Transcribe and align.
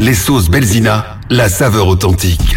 Les 0.00 0.14
sauces 0.14 0.48
Belzina, 0.50 1.18
la 1.30 1.48
saveur 1.48 1.86
authentique. 1.86 2.56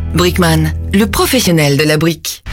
Brickman, 0.13 0.73
le 0.93 1.05
professionnel 1.05 1.77
de 1.77 1.83
la 1.83 1.97
brique. 1.97 2.43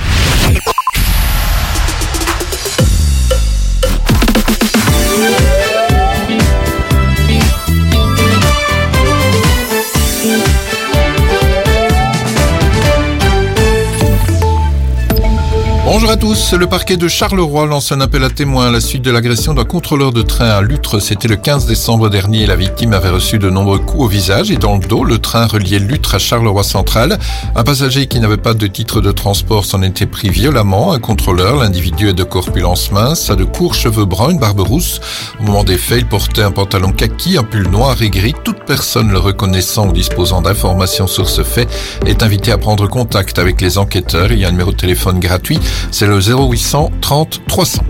Bonjour 15.91 16.11
à 16.11 16.19
tous. 16.19 16.53
Le 16.53 16.67
parquet 16.67 16.99
de 16.99 17.09
Charleroi 17.09 17.65
lance 17.65 17.93
un 17.93 18.03
appel 18.03 18.23
à 18.23 18.29
témoins 18.29 18.67
à 18.67 18.71
la 18.71 18.79
suite 18.79 19.01
de 19.01 19.11
l'agression 19.11 19.55
d'un 19.55 19.65
contrôleur 19.65 20.13
de 20.13 20.21
train 20.21 20.51
à 20.51 20.61
Lutre. 20.61 21.01
C'était 21.01 21.29
le 21.29 21.37
15 21.37 21.65
décembre 21.65 22.11
dernier. 22.11 22.45
La 22.45 22.57
victime 22.57 22.93
avait 22.93 23.09
reçu 23.09 23.39
de 23.39 23.49
nombreux 23.49 23.79
coups 23.79 24.05
au 24.05 24.07
visage 24.07 24.51
et 24.51 24.59
dans 24.59 24.77
le 24.77 24.87
dos. 24.87 25.03
Le 25.03 25.19
train 25.19 25.47
reliait 25.47 25.79
Lutre 25.79 26.15
à 26.15 26.19
Charleroi 26.19 26.63
Central. 26.63 27.19
Un 27.57 27.65
passager 27.65 28.07
qui 28.07 28.21
n'avait 28.21 28.37
pas 28.37 28.53
de 28.53 28.67
titre 28.67 29.01
de 29.01 29.11
transport 29.13 29.65
s'en 29.65 29.81
était 29.81 30.05
pris 30.05 30.29
violemment. 30.29 30.93
Un 30.93 30.99
contrôleur, 30.99 31.57
l'individu 31.57 32.11
est 32.11 32.13
de 32.13 32.23
corpulence 32.23 32.93
mince, 32.93 33.31
a 33.31 33.35
de 33.35 33.45
courts 33.45 33.75
cheveux 33.75 34.05
bruns, 34.05 34.33
une 34.33 34.39
barbe 34.39 34.61
rousse. 34.61 35.01
Au 35.41 35.45
moment 35.45 35.65
des 35.65 35.79
faits, 35.79 36.01
il 36.01 36.07
portait 36.07 36.43
un 36.43 36.51
pantalon 36.51 36.93
kaki, 36.93 37.39
un 37.39 37.45
pull 37.45 37.67
noir 37.67 37.97
et 38.03 38.11
gris. 38.11 38.35
Toute 38.45 38.63
personne 38.67 39.11
le 39.11 39.19
reconnaissant 39.19 39.89
ou 39.89 39.93
disposant 39.93 40.43
d'informations 40.43 41.07
sur 41.07 41.31
ce 41.31 41.45
fait 41.45 41.67
est 42.05 42.23
invitée 42.23 42.53
à 42.53 42.59
prendre 42.59 42.87
contact 42.89 43.39
avec 43.39 43.63
les 43.63 43.79
enquêteurs. 43.79 44.31
Il 44.33 44.39
y 44.39 44.45
a 44.45 44.49
un 44.49 44.51
numéro 44.51 44.71
de 44.71 44.77
téléphone 44.77 45.19
gratuit 45.19 45.59
c'est 45.91 46.07
le 46.07 46.19
0800 46.21 46.91
30 47.01 47.43
300. 47.49 47.83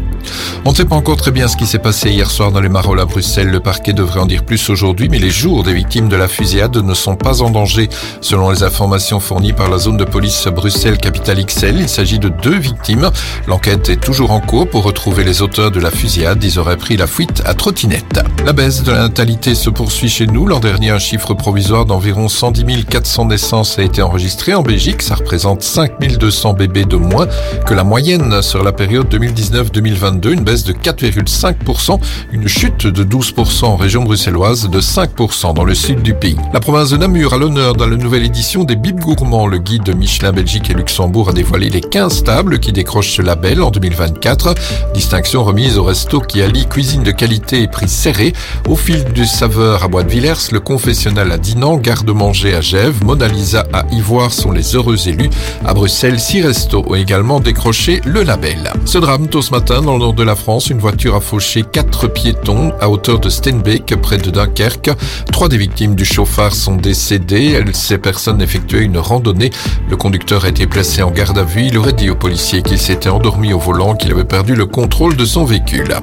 On 0.64 0.70
ne 0.70 0.76
sait 0.76 0.84
pas 0.84 0.96
encore 0.96 1.16
très 1.16 1.30
bien 1.30 1.48
ce 1.48 1.56
qui 1.56 1.66
s'est 1.66 1.78
passé 1.78 2.10
hier 2.10 2.30
soir 2.30 2.52
dans 2.52 2.60
les 2.60 2.68
Marolles 2.68 3.00
à 3.00 3.04
Bruxelles. 3.04 3.48
Le 3.48 3.60
parquet 3.60 3.92
devrait 3.92 4.20
en 4.20 4.26
dire 4.26 4.44
plus 4.44 4.68
aujourd'hui, 4.70 5.08
mais 5.08 5.18
les 5.18 5.30
jours 5.30 5.62
des 5.62 5.72
victimes 5.72 6.08
de 6.08 6.16
la 6.16 6.28
fusillade 6.28 6.76
ne 6.76 6.94
sont 6.94 7.16
pas 7.16 7.42
en 7.42 7.50
danger. 7.50 7.88
Selon 8.20 8.50
les 8.50 8.62
informations 8.62 9.20
fournies 9.20 9.52
par 9.52 9.70
la 9.70 9.78
zone 9.78 9.96
de 9.96 10.04
police 10.04 10.46
Bruxelles 10.48 10.98
Capitale 10.98 11.44
XL, 11.44 11.80
il 11.80 11.88
s'agit 11.88 12.18
de 12.18 12.28
deux 12.28 12.58
victimes. 12.58 13.10
L'enquête 13.46 13.88
est 13.88 13.96
toujours 14.00 14.30
en 14.30 14.40
cours 14.40 14.68
pour 14.68 14.84
retrouver 14.84 15.24
les 15.24 15.42
auteurs 15.42 15.70
de 15.70 15.80
la 15.80 15.90
fusillade. 15.90 16.42
Ils 16.42 16.58
auraient 16.58 16.76
pris 16.76 16.96
la 16.96 17.06
fuite 17.06 17.42
à 17.46 17.54
trottinette. 17.54 18.20
La 18.44 18.52
baisse 18.52 18.82
de 18.82 18.92
la 18.92 19.00
natalité 19.00 19.54
se 19.54 19.70
poursuit 19.70 20.08
chez 20.08 20.26
nous. 20.26 20.46
L'an 20.46 20.60
dernier, 20.60 20.90
un 20.90 20.98
chiffre 20.98 21.34
provisoire 21.34 21.86
d'environ 21.86 22.28
110 22.28 22.84
400 22.84 23.26
naissances 23.26 23.78
a 23.78 23.82
été 23.82 24.02
enregistré 24.02 24.54
en 24.54 24.62
Belgique. 24.62 25.02
Ça 25.02 25.14
représente 25.14 25.62
5 25.62 25.92
200 26.18 26.54
bébés 26.54 26.84
de 26.84 26.96
moins 26.96 27.26
que 27.66 27.74
la 27.74 27.84
moyenne 27.84 28.42
sur 28.42 28.62
la 28.62 28.72
période 28.72 29.12
2019-2022 29.14 30.17
une 30.26 30.40
baisse 30.40 30.64
de 30.64 30.72
4,5%, 30.72 32.00
une 32.32 32.48
chute 32.48 32.86
de 32.86 33.04
12% 33.04 33.64
en 33.64 33.76
région 33.76 34.02
bruxelloise, 34.02 34.68
de 34.68 34.80
5% 34.80 35.54
dans 35.54 35.64
le 35.64 35.74
sud 35.74 36.02
du 36.02 36.14
pays. 36.14 36.36
La 36.52 36.60
province 36.60 36.90
de 36.90 36.96
Namur 36.96 37.34
a 37.34 37.38
l'honneur 37.38 37.74
dans 37.74 37.86
la 37.86 37.96
nouvelle 37.96 38.24
édition 38.24 38.64
des 38.64 38.76
Bib 38.76 39.00
Gourmands. 39.00 39.46
Le 39.46 39.58
guide 39.58 39.84
de 39.84 39.92
Michelin 39.92 40.32
Belgique 40.32 40.70
et 40.70 40.74
Luxembourg 40.74 41.28
a 41.28 41.32
dévoilé 41.32 41.70
les 41.70 41.80
15 41.80 42.24
tables 42.24 42.58
qui 42.58 42.72
décrochent 42.72 43.16
ce 43.16 43.22
label 43.22 43.62
en 43.62 43.70
2024. 43.70 44.54
Distinction 44.94 45.44
remise 45.44 45.78
au 45.78 45.84
resto 45.84 46.20
qui 46.20 46.42
allie 46.42 46.66
cuisine 46.66 47.02
de 47.02 47.10
qualité 47.10 47.62
et 47.62 47.68
prix 47.68 47.88
serré. 47.88 48.32
Au 48.68 48.76
fil 48.76 49.04
du 49.12 49.26
saveur 49.26 49.84
à 49.84 49.88
Bois 49.88 50.02
de 50.02 50.10
Villers, 50.10 50.50
le 50.52 50.60
confessionnal 50.60 51.30
à 51.32 51.38
Dinan, 51.38 51.76
garde-manger 51.76 52.54
à 52.54 52.60
Gèves, 52.60 53.04
Mona 53.04 53.28
Lisa 53.28 53.66
à 53.72 53.84
Ivoire 53.92 54.32
sont 54.32 54.52
les 54.52 54.74
heureux 54.74 55.08
élus. 55.08 55.30
À 55.64 55.74
Bruxelles, 55.74 56.20
six 56.20 56.42
restos 56.42 56.84
ont 56.88 56.94
également 56.94 57.40
décroché 57.40 58.00
le 58.04 58.22
label. 58.22 58.72
Ce 58.84 58.98
drame 58.98 59.28
tôt 59.28 59.42
ce 59.42 59.50
matin 59.50 59.82
dans 59.82 59.97
le 59.98 60.12
de 60.12 60.22
la 60.22 60.36
France, 60.36 60.70
une 60.70 60.78
voiture 60.78 61.16
a 61.16 61.20
fauché 61.20 61.64
quatre 61.64 62.06
piétons 62.06 62.72
à 62.80 62.88
hauteur 62.88 63.18
de 63.18 63.28
Steinbeck, 63.28 63.96
près 64.00 64.16
de 64.16 64.30
Dunkerque. 64.30 64.90
Trois 65.32 65.48
des 65.48 65.56
victimes 65.56 65.96
du 65.96 66.04
chauffard 66.04 66.54
sont 66.54 66.76
décédées. 66.76 67.62
Ces 67.72 67.98
personnes 67.98 68.40
effectuaient 68.40 68.84
une 68.84 68.98
randonnée. 68.98 69.50
Le 69.90 69.96
conducteur 69.96 70.44
a 70.44 70.48
été 70.48 70.66
placé 70.66 71.02
en 71.02 71.10
garde 71.10 71.38
à 71.38 71.42
vue. 71.42 71.66
Il 71.66 71.78
aurait 71.78 71.92
dit 71.92 72.10
aux 72.10 72.14
policiers 72.14 72.62
qu'il 72.62 72.78
s'était 72.78 73.08
endormi 73.08 73.52
au 73.52 73.58
volant, 73.58 73.94
qu'il 73.94 74.12
avait 74.12 74.24
perdu 74.24 74.54
le 74.54 74.66
contrôle 74.66 75.16
de 75.16 75.24
son 75.24 75.44
véhicule. 75.44 75.96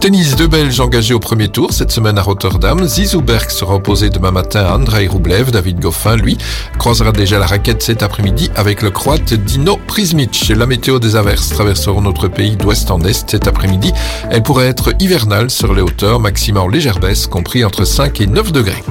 Tennis, 0.00 0.36
deux 0.36 0.46
Belges 0.46 0.80
engagés 0.80 1.14
au 1.14 1.18
premier 1.18 1.48
tour 1.48 1.72
cette 1.72 1.90
semaine 1.90 2.18
à 2.18 2.22
Rotterdam. 2.22 2.86
Zizou 2.86 3.20
Berg 3.20 3.50
sera 3.50 3.74
opposé 3.74 4.10
demain 4.10 4.30
matin 4.30 4.64
à 4.64 4.74
Andrei 4.74 5.06
Rublev. 5.06 5.50
David 5.50 5.80
Goffin, 5.80 6.16
lui, 6.16 6.36
croisera 6.78 7.12
déjà 7.12 7.38
la 7.38 7.46
raquette 7.46 7.82
cet 7.82 8.02
après-midi 8.02 8.50
avec 8.56 8.82
le 8.82 8.90
croate 8.90 9.34
Dino 9.34 9.78
Prismic. 9.86 10.52
La 10.54 10.66
météo 10.66 10.98
des 10.98 11.16
averses 11.16 11.48
traverseront 11.48 12.02
notre 12.02 12.28
pays 12.28 12.56
d'ouest 12.56 12.90
en 12.90 13.00
est 13.00 13.28
cet 13.30 13.48
après-midi. 13.48 13.92
Elle 14.30 14.42
pourrait 14.42 14.68
être 14.68 14.92
hivernale 15.00 15.50
sur 15.50 15.74
les 15.74 15.82
hauteurs, 15.82 16.20
maximum 16.20 16.64
en 16.64 16.68
légère 16.68 16.98
baisse, 16.98 17.26
compris 17.26 17.64
entre 17.64 17.84
5 17.84 18.20
et 18.20 18.26
9 18.26 18.52
degrés. 18.52 18.84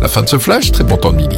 La 0.00 0.08
fin 0.08 0.22
de 0.22 0.28
ce 0.28 0.38
flash, 0.38 0.72
très 0.72 0.84
bon 0.84 0.96
temps 0.96 1.12
de 1.12 1.16
midi. 1.16 1.36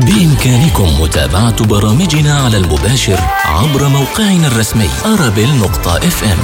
بإمكانكم 0.00 1.00
متابعة 1.00 1.64
برامجنا 1.64 2.34
على 2.34 2.56
المباشر 2.56 3.18
عبر 3.44 3.88
موقعنا 3.88 4.46
الرسمي 4.46 4.88
arabel.fm 5.04 6.38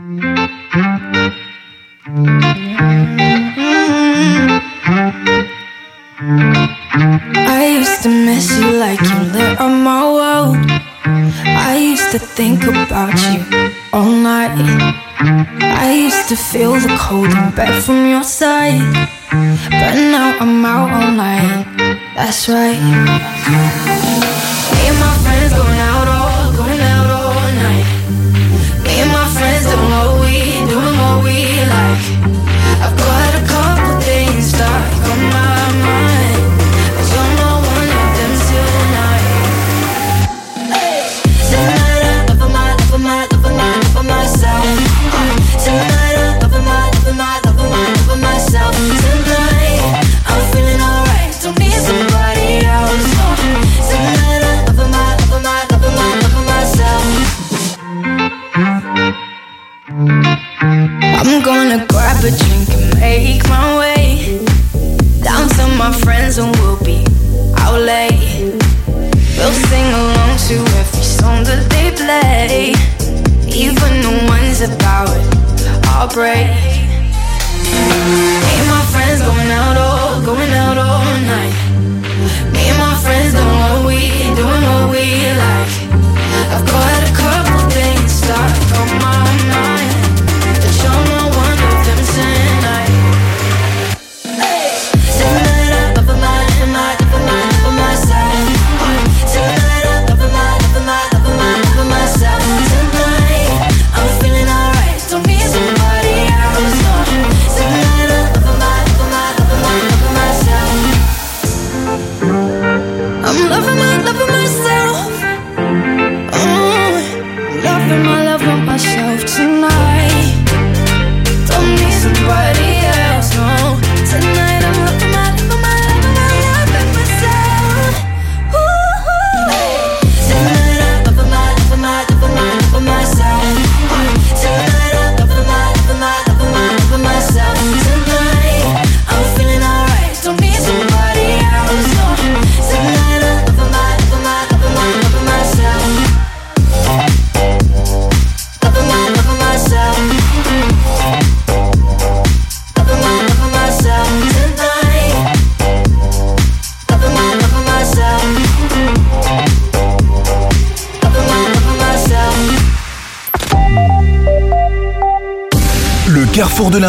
I 0.00 0.04
used 7.80 8.02
to 8.04 8.08
miss 8.08 8.56
you 8.60 8.78
like 8.78 9.00
you 9.00 9.18
lit 9.32 9.58
on 9.60 9.82
my 9.82 10.04
world. 10.04 10.56
I 11.44 11.78
used 11.82 12.12
to 12.12 12.20
think 12.20 12.62
about 12.62 13.18
you 13.32 13.42
all 13.92 14.12
night. 14.12 14.54
I 15.18 15.92
used 15.92 16.28
to 16.28 16.36
feel 16.36 16.74
the 16.74 16.96
cold 16.96 17.32
in 17.32 17.50
bed 17.56 17.82
from 17.82 18.06
your 18.08 18.22
side. 18.22 18.78
But 19.32 19.94
now 20.14 20.38
I'm 20.38 20.64
out 20.64 20.92
all 20.92 21.10
night. 21.10 21.66
That's 22.14 22.48
right. 22.48 23.97
Ones 74.58 74.74
about 74.74 75.08
heartbreak. 75.86 76.46
Me 78.44 78.54
and 78.58 78.68
my 78.68 78.82
friends 78.92 79.20
going 79.22 79.50
out 79.50 79.76
all, 79.76 80.22
going 80.22 80.52
out 80.52 80.78
all 80.78 81.04
night. 81.26 81.54
Me 82.52 82.68
and 82.68 82.78
my 82.78 82.94
friends 83.02 83.34
doing 83.34 83.58
what 83.62 83.86
we, 83.86 84.00
doing 84.34 84.62
what 84.70 84.90
we 84.90 85.04
like. 85.44 85.70
I've 86.50 86.66
got 86.66 87.00
a 87.02 87.12
couple 87.14 87.70
things 87.70 88.10
stuck 88.10 88.52
on 88.78 88.88
my 89.04 89.26
mind, 89.52 89.87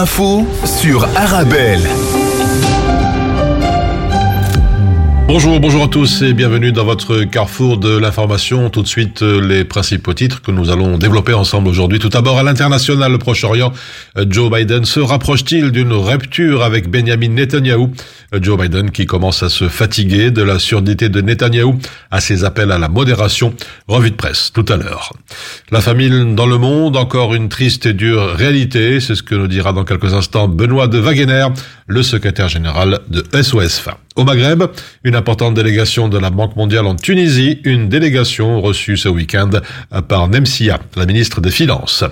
sur. 0.05 1.07
Bonjour, 5.27 5.59
bonjour 5.59 5.83
à 5.83 5.87
tous 5.87 6.21
et 6.21 6.33
bienvenue 6.33 6.71
dans 6.71 6.85
votre 6.85 7.23
carrefour 7.25 7.77
de 7.77 7.97
l'information. 7.97 8.69
Tout 8.69 8.81
de 8.81 8.87
suite, 8.87 9.21
euh, 9.21 9.45
les 9.45 9.65
principaux 9.65 10.13
titres 10.13 10.41
que 10.41 10.51
nous 10.51 10.71
allons 10.71 10.97
développer 10.97 11.33
ensemble 11.33 11.67
aujourd'hui. 11.67 11.99
Tout 11.99 12.09
d'abord, 12.09 12.39
à 12.39 12.43
l'international, 12.43 13.17
Proche-Orient, 13.17 13.73
euh, 14.17 14.25
Joe 14.29 14.49
Biden 14.49 14.85
se 14.85 14.99
rapproche-t-il 14.99 15.71
d'une 15.71 15.93
rupture 15.93 16.63
avec 16.63 16.89
Benjamin 16.89 17.29
Netanyahu? 17.29 17.89
Joe 18.33 18.59
Biden 18.59 18.91
qui 18.91 19.05
commence 19.05 19.43
à 19.43 19.49
se 19.49 19.67
fatiguer 19.67 20.31
de 20.31 20.41
la 20.41 20.59
surdité 20.59 21.09
de 21.09 21.21
Netanyahu 21.21 21.73
à 22.11 22.21
ses 22.21 22.43
appels 22.43 22.71
à 22.71 22.77
la 22.77 22.87
modération. 22.87 23.53
Revue 23.87 24.11
de 24.11 24.15
presse 24.15 24.51
tout 24.53 24.65
à 24.69 24.77
l'heure. 24.77 25.13
La 25.71 25.81
famine 25.81 26.35
dans 26.35 26.45
le 26.45 26.57
monde, 26.57 26.97
encore 26.97 27.33
une 27.33 27.49
triste 27.49 27.85
et 27.85 27.93
dure 27.93 28.35
réalité. 28.35 28.99
C'est 28.99 29.15
ce 29.15 29.23
que 29.23 29.35
nous 29.35 29.47
dira 29.47 29.73
dans 29.73 29.85
quelques 29.85 30.13
instants 30.13 30.47
Benoît 30.47 30.87
de 30.87 30.99
Wagener, 30.99 31.47
le 31.87 32.03
secrétaire 32.03 32.49
général 32.49 32.99
de 33.09 33.23
SOS. 33.41 33.81
Au 34.15 34.23
Maghreb, 34.25 34.63
une 35.03 35.15
importante 35.15 35.53
délégation 35.53 36.09
de 36.09 36.17
la 36.17 36.29
Banque 36.29 36.55
mondiale 36.55 36.85
en 36.87 36.95
Tunisie, 36.95 37.59
une 37.63 37.89
délégation 37.89 38.59
reçue 38.59 38.97
ce 38.97 39.07
week-end 39.07 39.49
par 40.07 40.27
Nemsia, 40.27 40.79
la 40.95 41.05
ministre 41.05 41.41
des 41.41 41.51
Finances. 41.51 42.03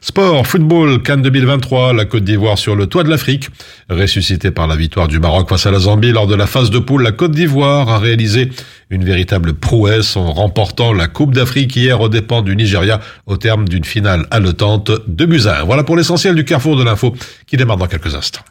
Sport, 0.00 0.46
football, 0.46 1.02
Cannes 1.02 1.22
2023, 1.22 1.94
la 1.94 2.04
Côte 2.04 2.24
d'Ivoire 2.24 2.58
sur 2.58 2.76
le 2.76 2.86
toit 2.86 3.02
de 3.02 3.10
l'Afrique. 3.10 3.48
Ressuscitée 3.90 4.50
par 4.50 4.66
la 4.66 4.76
victoire 4.76 5.08
du 5.08 5.18
Maroc 5.18 5.48
face 5.48 5.66
à 5.66 5.70
la 5.70 5.80
Zambie 5.80 6.12
lors 6.12 6.26
de 6.26 6.34
la 6.34 6.46
phase 6.46 6.70
de 6.70 6.78
poule, 6.78 7.02
la 7.02 7.12
Côte 7.12 7.32
d'Ivoire 7.32 7.88
a 7.88 7.98
réalisé 7.98 8.50
une 8.90 9.04
véritable 9.04 9.54
prouesse 9.54 10.16
en 10.16 10.32
remportant 10.32 10.92
la 10.92 11.08
Coupe 11.08 11.34
d'Afrique 11.34 11.74
hier 11.74 12.00
aux 12.00 12.08
dépens 12.08 12.42
du 12.42 12.54
Nigeria 12.54 13.00
au 13.26 13.36
terme 13.38 13.68
d'une 13.68 13.84
finale 13.84 14.26
haletante 14.30 14.92
de 15.08 15.24
buts 15.24 15.46
à. 15.46 15.64
Voilà 15.64 15.82
pour 15.82 15.96
l'essentiel 15.96 16.34
du 16.34 16.44
carrefour 16.44 16.76
de 16.76 16.84
l'info 16.84 17.14
qui 17.46 17.56
démarre 17.56 17.78
dans 17.78 17.88
quelques 17.88 18.14
instants. 18.14 18.42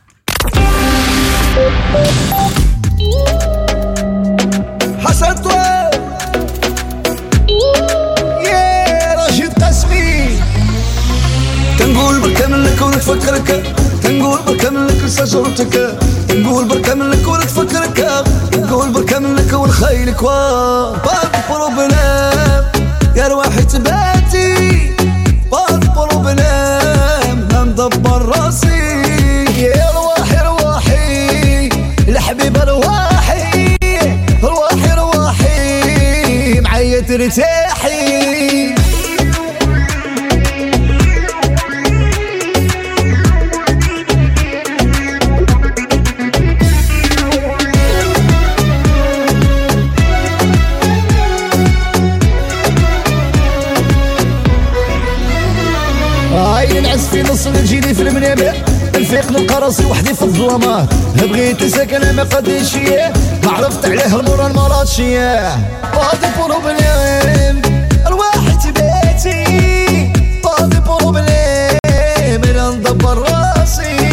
تنقول 11.86 12.20
بركة 12.20 12.48
منك 12.48 12.82
ونتفكرك 12.82 13.64
تنقول 14.04 14.40
بركة 14.48 14.70
منك 14.70 15.08
شجرتك 15.08 15.98
تنقول 16.28 16.66
بركة 16.68 16.94
منك 16.94 17.28
ونتفكرك 17.28 18.24
تنقول 18.52 18.90
بركة 18.90 19.20
منك 19.20 19.54
ونخيلك 19.54 20.24
بعض 20.24 21.28
بروبلام 21.50 22.66
يا 23.16 23.28
رواحي 23.28 23.62
تباتي 23.62 24.96
بعض 25.52 25.86
بروبلام 25.96 27.48
ما 27.52 27.64
مدبر 27.64 28.22
راسي. 28.26 29.04
يا 29.58 29.92
رواحي 29.96 30.46
رواحي 30.46 31.70
الحبيب 32.08 32.58
رواحي 32.58 33.78
رواحي 34.44 34.94
رواحي 34.98 36.62
معايا 36.62 37.00
ترتاحي. 37.00 38.75
تجيني 57.66 57.94
في 57.94 58.02
المنامة 58.02 58.54
نفيق 58.96 59.32
نلقى 59.32 59.62
راسي 59.62 59.86
وحدي 59.86 60.14
في 60.14 60.22
الظلمات 60.22 60.90
بغيت 61.16 61.64
ساكن 61.64 62.16
ما 62.16 62.24
قديش 62.24 62.76
ما 63.44 63.52
عرفت 63.52 63.86
عليه 63.86 64.20
المرة 64.20 64.48
المرات 64.48 64.88
شياه 64.88 65.58
باغي 65.94 66.32
بروبليم 66.38 67.62
الواحد 68.08 68.60
تباتي 68.60 69.44
باغي 70.44 70.80
بروبليم 70.80 72.44
أنا 72.50 72.70
ندبر 72.70 73.18
راسي. 73.18 74.05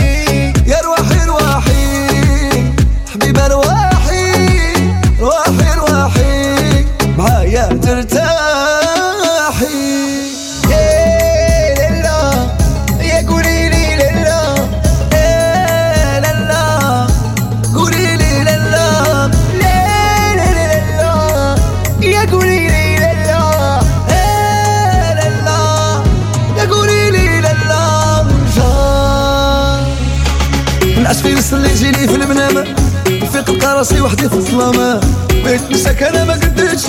راسي 33.82 34.00
وحدي 34.00 34.28
في 34.28 34.34
الظلامة. 34.34 35.00
بغيت 35.44 35.70
نساك 35.70 36.02
أنا 36.02 36.24
ما 36.24 36.32
قدرتش. 36.32 36.82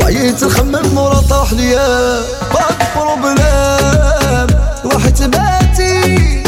وعيت 0.00 0.44
نخمم 0.44 0.94
مورا 0.94 1.20
طاح 1.30 1.52
ليا. 1.52 2.20
بعض 2.54 2.74
بروبلام 2.96 4.46
واحد 4.84 5.14
تباتي 5.14 6.42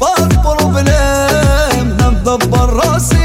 بعض 0.00 0.34
بروبلام 0.44 1.96
ما 2.00 2.10
مدبر 2.10 2.70
راسي. 2.72 3.16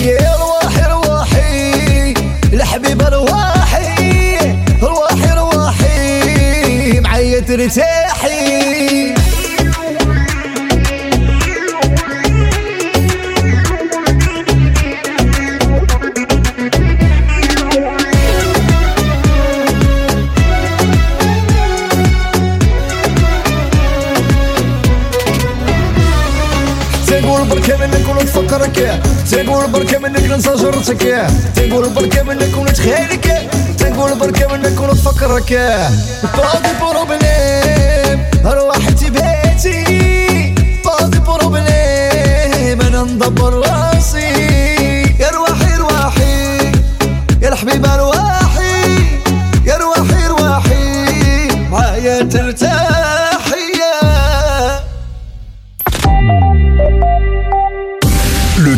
يا 0.00 0.36
رواحي 0.36 0.90
رواحي 0.90 2.14
الحبيبة 2.52 3.08
رواحي 3.08 4.38
رواحي 4.82 5.30
رواحي 5.34 7.00
معايا 7.00 7.40
ترتاحي 7.40 7.95
تنقول 29.30 29.66
بركة 29.70 29.98
منك 29.98 30.22
ننسى 30.22 30.54
جرتك 30.54 31.26
تنقول 31.56 31.90
بركة 31.90 32.22
منك 32.22 32.56
ونتخيلك 32.56 33.50
تنقول 33.78 34.18
بركة 34.18 34.56
منك 34.56 34.80
ونتفكرك 34.80 35.52
باغي 36.36 36.72
بروبليم 36.80 38.24
روحتي 38.44 39.10
بيتي. 39.10 40.54
باغي 40.84 41.18
بروبليم 41.18 42.80
أنا 42.80 43.02
ندبر 43.02 43.52
راسي. 43.54 44.55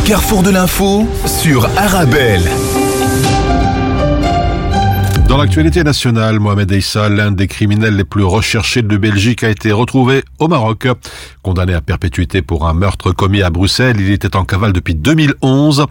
Carrefour 0.09 0.43
de 0.43 0.49
l'info 0.49 1.07
sur 1.27 1.69
Arabelle. 1.77 2.41
Dans 5.29 5.37
l'actualité 5.37 5.85
nationale, 5.85 6.41
Mohamed 6.41 6.71
Issa, 6.71 7.11
l'un 7.11 7.31
des 7.31 7.47
criminels 7.47 7.95
les 7.95 8.05
plus 8.05 8.25
recherchés 8.25 8.81
de 8.81 8.97
Belgique, 8.97 9.45
a 9.45 9.51
été 9.51 9.71
retrouvé 9.71 10.25
au 10.39 10.49
Maroc. 10.49 10.89
Condamné 11.43 11.75
à 11.75 11.81
perpétuité 11.81 12.43
pour 12.43 12.67
un 12.67 12.75
meurtre 12.75 13.13
commis 13.13 13.43
à 13.43 13.51
Bruxelles, 13.51 13.97
il 14.01 14.11
était 14.11 14.37
en 14.37 14.45
cavale 14.45 14.73
depuis 14.73 14.95
2011. 14.95 15.87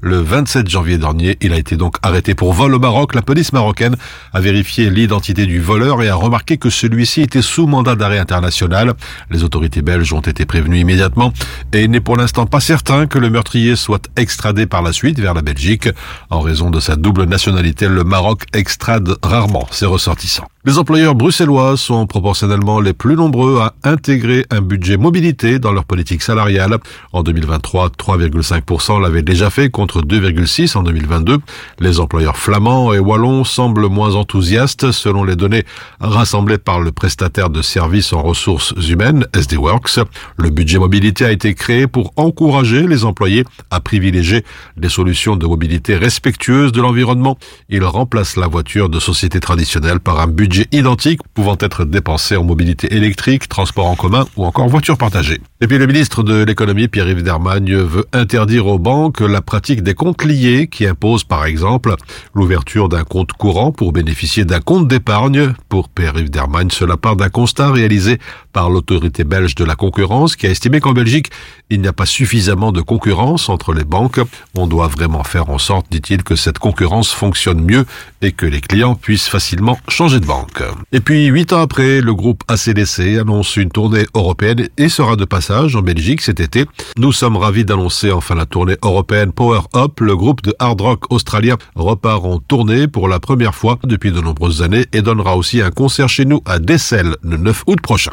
Le 0.00 0.16
27 0.18 0.68
janvier 0.68 0.96
dernier, 0.96 1.36
il 1.40 1.52
a 1.52 1.56
été 1.56 1.76
donc 1.76 1.96
arrêté 2.02 2.34
pour 2.34 2.52
vol 2.52 2.74
au 2.74 2.78
Maroc. 2.78 3.14
La 3.14 3.22
police 3.22 3.52
marocaine 3.52 3.96
a 4.32 4.40
vérifié 4.40 4.90
l'identité 4.90 5.46
du 5.46 5.60
voleur 5.60 6.02
et 6.02 6.08
a 6.08 6.14
remarqué 6.14 6.56
que 6.56 6.70
celui-ci 6.70 7.22
était 7.22 7.42
sous 7.42 7.66
mandat 7.66 7.96
d'arrêt 7.96 8.18
international. 8.18 8.94
Les 9.30 9.42
autorités 9.42 9.82
belges 9.82 10.12
ont 10.12 10.20
été 10.20 10.44
prévenues 10.44 10.78
immédiatement 10.78 11.32
et 11.72 11.82
il 11.82 11.90
n'est 11.90 12.00
pour 12.00 12.16
l'instant 12.16 12.46
pas 12.46 12.60
certain 12.60 13.06
que 13.06 13.18
le 13.18 13.28
meurtrier 13.28 13.76
soit 13.76 14.08
extradé 14.16 14.66
par 14.66 14.82
la 14.82 14.92
suite 14.92 15.18
vers 15.18 15.34
la 15.34 15.42
Belgique. 15.42 15.88
En 16.30 16.40
raison 16.40 16.70
de 16.70 16.78
sa 16.80 16.96
double 16.96 17.24
nationalité, 17.24 17.88
le 17.88 18.04
Maroc 18.04 18.44
extrade 18.52 19.16
rarement 19.22 19.66
ses 19.70 19.86
ressortissants. 19.86 20.46
Les 20.64 20.78
employeurs 20.78 21.16
bruxellois 21.16 21.76
sont 21.76 22.06
proportionnellement 22.06 22.78
les 22.78 22.92
plus 22.92 23.16
nombreux 23.16 23.58
à 23.60 23.74
intégrer 23.82 24.46
un 24.50 24.60
budget 24.60 24.96
mobilité 25.02 25.58
dans 25.58 25.72
leur 25.72 25.84
politique 25.84 26.22
salariale. 26.22 26.78
En 27.12 27.22
2023, 27.22 27.90
3,5% 27.90 29.02
l'avaient 29.02 29.22
déjà 29.22 29.50
fait 29.50 29.68
contre 29.68 30.00
2,6% 30.00 30.78
en 30.78 30.82
2022. 30.84 31.38
Les 31.80 32.00
employeurs 32.00 32.36
flamands 32.36 32.94
et 32.94 32.98
wallons 32.98 33.44
semblent 33.44 33.88
moins 33.88 34.14
enthousiastes 34.14 34.92
selon 34.92 35.24
les 35.24 35.36
données 35.36 35.64
rassemblées 36.00 36.58
par 36.58 36.80
le 36.80 36.92
prestataire 36.92 37.50
de 37.50 37.60
services 37.60 38.12
en 38.12 38.22
ressources 38.22 38.74
humaines, 38.88 39.26
SD 39.34 39.56
Works. 39.56 39.98
Le 40.36 40.50
budget 40.50 40.78
mobilité 40.78 41.24
a 41.24 41.32
été 41.32 41.54
créé 41.54 41.86
pour 41.86 42.12
encourager 42.16 42.86
les 42.86 43.04
employés 43.04 43.44
à 43.70 43.80
privilégier 43.80 44.44
des 44.76 44.88
solutions 44.88 45.36
de 45.36 45.46
mobilité 45.46 45.96
respectueuses 45.96 46.72
de 46.72 46.80
l'environnement. 46.80 47.36
Il 47.68 47.84
remplace 47.84 48.36
la 48.36 48.46
voiture 48.46 48.88
de 48.88 49.00
société 49.00 49.40
traditionnelle 49.40 49.98
par 49.98 50.20
un 50.20 50.28
budget 50.28 50.66
identique 50.70 51.20
pouvant 51.34 51.56
être 51.58 51.84
dépensé 51.84 52.36
en 52.36 52.44
mobilité 52.44 52.94
électrique, 52.94 53.48
transport 53.48 53.86
en 53.86 53.96
commun 53.96 54.26
ou 54.36 54.44
encore 54.44 54.68
voiture 54.68 54.81
Et 55.60 55.66
puis 55.68 55.78
le 55.78 55.86
ministre 55.86 56.22
de 56.22 56.42
l'économie, 56.42 56.88
Pierre-Yves 56.88 57.22
Dermagne, 57.22 57.74
veut 57.74 58.04
interdire 58.12 58.66
aux 58.66 58.78
banques 58.78 59.20
la 59.20 59.40
pratique 59.40 59.82
des 59.82 59.94
comptes 59.94 60.24
liés 60.24 60.66
qui 60.66 60.86
impose 60.86 61.24
par 61.24 61.44
exemple 61.44 61.94
l'ouverture 62.34 62.88
d'un 62.88 63.04
compte 63.04 63.32
courant 63.32 63.70
pour 63.70 63.92
bénéficier 63.92 64.44
d'un 64.44 64.60
compte 64.60 64.88
d'épargne. 64.88 65.54
Pour 65.68 65.88
Pierre-Yves 65.88 66.30
Dermagne, 66.30 66.70
cela 66.70 66.96
part 66.96 67.16
d'un 67.16 67.28
constat 67.28 67.70
réalisé 67.70 68.18
par 68.52 68.70
l'autorité 68.70 69.24
belge 69.24 69.54
de 69.54 69.64
la 69.64 69.76
concurrence 69.76 70.36
qui 70.36 70.46
a 70.46 70.50
estimé 70.50 70.80
qu'en 70.80 70.92
Belgique, 70.92 71.30
il 71.70 71.80
n'y 71.80 71.88
a 71.88 71.92
pas 71.92 72.06
suffisamment 72.06 72.72
de 72.72 72.80
concurrence 72.80 73.48
entre 73.48 73.72
les 73.72 73.84
banques. 73.84 74.20
On 74.56 74.66
doit 74.66 74.88
vraiment 74.88 75.24
faire 75.24 75.48
en 75.48 75.58
sorte, 75.58 75.86
dit-il, 75.90 76.22
que 76.22 76.36
cette 76.36 76.58
concurrence 76.58 77.12
fonctionne 77.12 77.62
mieux 77.62 77.86
et 78.22 78.32
que 78.32 78.46
les 78.46 78.60
clients 78.60 78.94
puissent 78.94 79.28
facilement 79.28 79.78
changer 79.88 80.20
de 80.20 80.26
banque. 80.26 80.62
Et 80.92 81.00
puis, 81.00 81.26
huit 81.26 81.52
ans 81.52 81.60
après, 81.60 82.00
le 82.00 82.14
groupe 82.14 82.42
ACDC 82.48 83.18
annonce 83.20 83.56
une 83.56 83.70
tournée 83.70 84.06
européenne 84.14 84.68
et 84.78 84.88
sera 84.88 85.16
de 85.16 85.24
passage 85.24 85.76
en 85.76 85.82
Belgique 85.82 86.22
cet 86.22 86.40
été. 86.40 86.64
Nous 86.96 87.12
sommes 87.12 87.36
ravis 87.36 87.64
d'annoncer 87.64 88.10
enfin 88.12 88.34
la 88.34 88.46
tournée 88.46 88.76
européenne 88.82 89.32
Power 89.32 89.60
Up. 89.74 90.00
Le 90.00 90.16
groupe 90.16 90.42
de 90.42 90.54
hard 90.58 90.80
rock 90.80 91.12
australien 91.12 91.56
repart 91.74 92.24
en 92.24 92.38
tournée 92.38 92.88
pour 92.88 93.08
la 93.08 93.20
première 93.20 93.54
fois 93.54 93.78
depuis 93.84 94.12
de 94.12 94.20
nombreuses 94.20 94.62
années 94.62 94.86
et 94.92 95.02
donnera 95.02 95.36
aussi 95.36 95.60
un 95.60 95.70
concert 95.70 96.08
chez 96.08 96.24
nous 96.24 96.40
à 96.46 96.58
Dessel 96.58 97.16
le 97.22 97.36
9 97.36 97.64
août 97.66 97.80
prochain. 97.80 98.12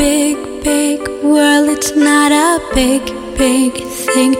Big, 0.00 0.64
big 0.64 1.00
world. 1.22 1.68
It's 1.68 1.94
not 1.94 2.32
a 2.32 2.58
big, 2.74 3.04
big 3.36 3.72
thing 4.12 4.32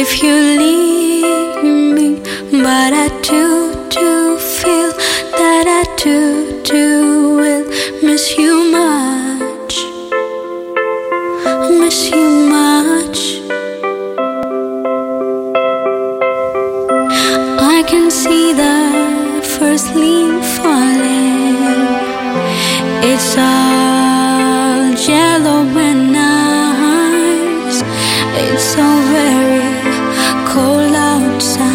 if 0.00 0.22
you 0.22 0.34
leave 0.62 1.62
me. 1.96 2.08
But 2.66 2.92
I 3.04 3.08
do, 3.30 3.46
do 3.96 4.38
feel 4.38 4.90
that 5.38 5.64
I 5.80 5.82
do, 6.04 6.62
do 6.62 6.86
will 7.40 7.64
miss 8.06 8.24
you 8.38 8.52
much. 8.80 9.74
Miss 11.82 11.98
you 12.10 12.26
much. 12.56 13.20
I 17.76 17.84
can 17.86 18.10
see 18.10 18.54
the 18.64 18.78
first 19.58 19.94
leaf 19.94 20.42
falling. 20.56 21.58
It's 23.10 23.36
all 23.36 24.01
yellow 25.08 25.66
and 25.88 26.12
nice. 26.12 27.82
It's 28.44 28.62
so 28.62 28.86
very 29.10 29.62
cold 30.46 30.94
outside. 30.94 31.72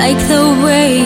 Like 0.00 0.18
the 0.28 0.44
way 0.64 1.03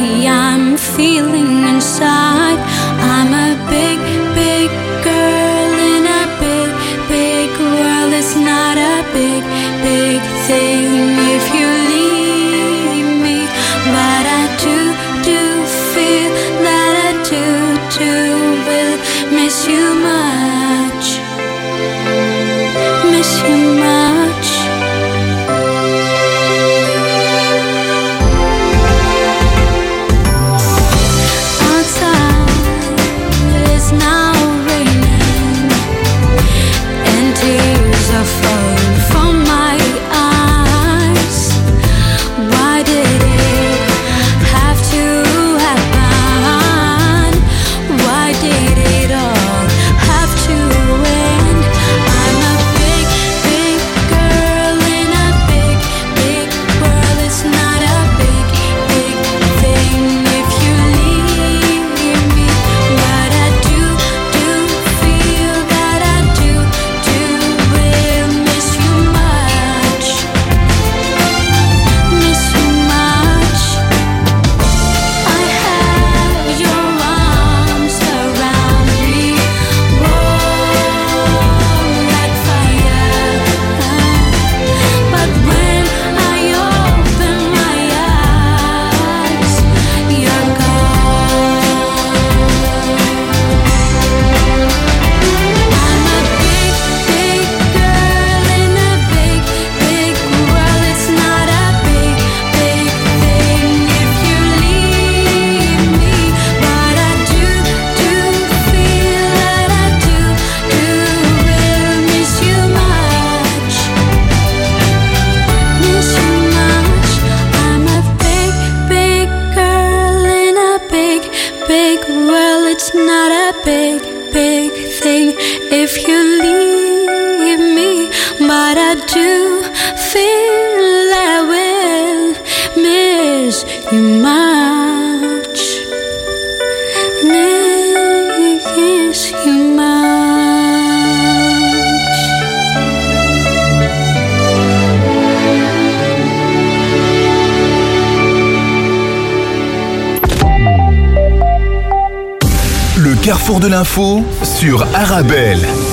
sur 154.44 154.86
Arabelle. 154.94 155.87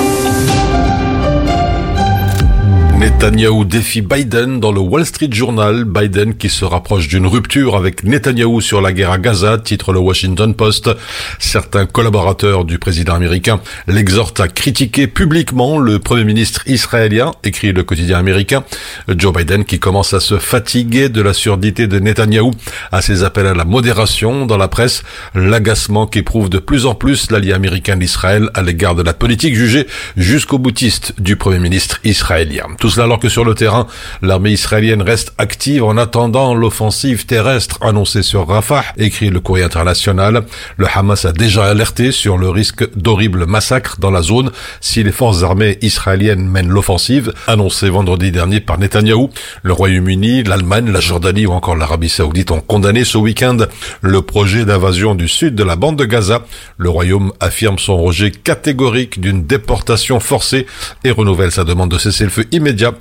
Netanyahou 3.05 3.65
défie 3.65 4.01
Biden 4.01 4.59
dans 4.59 4.71
le 4.71 4.79
Wall 4.79 5.05
Street 5.05 5.29
Journal. 5.31 5.83
Biden 5.83 6.33
qui 6.33 6.49
se 6.49 6.65
rapproche 6.65 7.07
d'une 7.07 7.27
rupture 7.27 7.75
avec 7.75 8.03
Netanyahou 8.03 8.61
sur 8.61 8.81
la 8.81 8.93
guerre 8.93 9.11
à 9.11 9.19
Gaza, 9.19 9.59
titre 9.59 9.93
le 9.93 9.99
Washington 9.99 10.55
Post. 10.55 10.89
Certains 11.37 11.85
collaborateurs 11.85 12.65
du 12.65 12.79
président 12.79 13.13
américain 13.13 13.61
l'exhortent 13.85 14.39
à 14.39 14.47
critiquer 14.47 15.05
publiquement 15.05 15.77
le 15.77 15.99
premier 15.99 16.23
ministre 16.23 16.67
israélien, 16.67 17.31
écrit 17.43 17.73
le 17.73 17.83
quotidien 17.83 18.17
américain. 18.17 18.63
Joe 19.07 19.35
Biden 19.35 19.65
qui 19.65 19.77
commence 19.77 20.15
à 20.15 20.19
se 20.19 20.39
fatiguer 20.39 21.07
de 21.07 21.21
la 21.21 21.33
surdité 21.33 21.85
de 21.85 21.99
Netanyahou, 21.99 22.53
à 22.91 23.03
ses 23.03 23.23
appels 23.23 23.45
à 23.45 23.53
la 23.53 23.65
modération 23.65 24.47
dans 24.47 24.57
la 24.57 24.67
presse, 24.67 25.03
l'agacement 25.35 26.07
qu'éprouve 26.07 26.49
de 26.49 26.57
plus 26.57 26.87
en 26.87 26.95
plus 26.95 27.29
l'allié 27.29 27.53
américain 27.53 27.97
d'Israël 27.97 28.49
à 28.55 28.63
l'égard 28.63 28.95
de 28.95 29.03
la 29.03 29.13
politique 29.13 29.53
jugée 29.53 29.85
jusqu'au 30.17 30.57
boutiste 30.57 31.13
du 31.21 31.35
premier 31.35 31.59
ministre 31.59 31.99
israélien. 32.03 32.65
Alors 32.99 33.19
que 33.19 33.29
sur 33.29 33.43
le 33.43 33.55
terrain, 33.55 33.87
l'armée 34.21 34.51
israélienne 34.51 35.01
reste 35.01 35.33
active 35.37 35.83
en 35.83 35.97
attendant 35.97 36.53
l'offensive 36.53 37.25
terrestre 37.25 37.77
annoncée 37.81 38.23
sur 38.23 38.47
Rafah, 38.47 38.83
écrit 38.97 39.29
le 39.29 39.39
courrier 39.39 39.63
international. 39.65 40.43
Le 40.77 40.87
Hamas 40.93 41.25
a 41.25 41.31
déjà 41.31 41.65
alerté 41.65 42.11
sur 42.11 42.37
le 42.37 42.49
risque 42.49 42.87
d'horribles 42.95 43.45
massacres 43.45 43.97
dans 43.99 44.11
la 44.11 44.21
zone 44.21 44.51
si 44.81 45.03
les 45.03 45.11
forces 45.11 45.43
armées 45.43 45.77
israéliennes 45.81 46.47
mènent 46.47 46.69
l'offensive, 46.69 47.33
annoncée 47.47 47.89
vendredi 47.89 48.31
dernier 48.31 48.59
par 48.59 48.79
Netanyahou. 48.79 49.29
Le 49.63 49.73
Royaume-Uni, 49.73 50.43
l'Allemagne, 50.43 50.91
la 50.91 50.99
Jordanie 50.99 51.45
ou 51.45 51.51
encore 51.51 51.75
l'Arabie 51.75 52.09
saoudite 52.09 52.51
ont 52.51 52.61
condamné 52.61 53.03
ce 53.03 53.17
week-end 53.17 53.57
le 54.01 54.21
projet 54.21 54.65
d'invasion 54.65 55.15
du 55.15 55.27
sud 55.27 55.55
de 55.55 55.63
la 55.63 55.75
bande 55.75 55.97
de 55.97 56.05
Gaza. 56.05 56.45
Le 56.77 56.89
Royaume 56.89 57.31
affirme 57.39 57.79
son 57.79 57.97
rejet 57.97 58.31
catégorique 58.31 59.19
d'une 59.19 59.45
déportation 59.45 60.19
forcée 60.19 60.65
et 61.03 61.11
renouvelle 61.11 61.51
sa 61.51 61.63
demande 61.63 61.91
de 61.91 61.97
cesser 61.97 62.23
le 62.23 62.29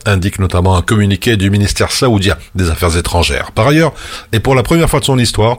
indique 0.06 0.38
notamment 0.38 0.76
un 0.76 0.82
communiqué 0.82 1.36
du 1.36 1.50
ministère 1.50 1.90
saoudien 1.90 2.36
des 2.54 2.70
Affaires 2.70 2.96
étrangères. 2.96 3.52
Par 3.52 3.68
ailleurs, 3.68 3.92
et 4.32 4.40
pour 4.40 4.54
la 4.54 4.62
première 4.62 4.88
fois 4.88 5.00
de 5.00 5.04
son 5.04 5.18
histoire, 5.18 5.58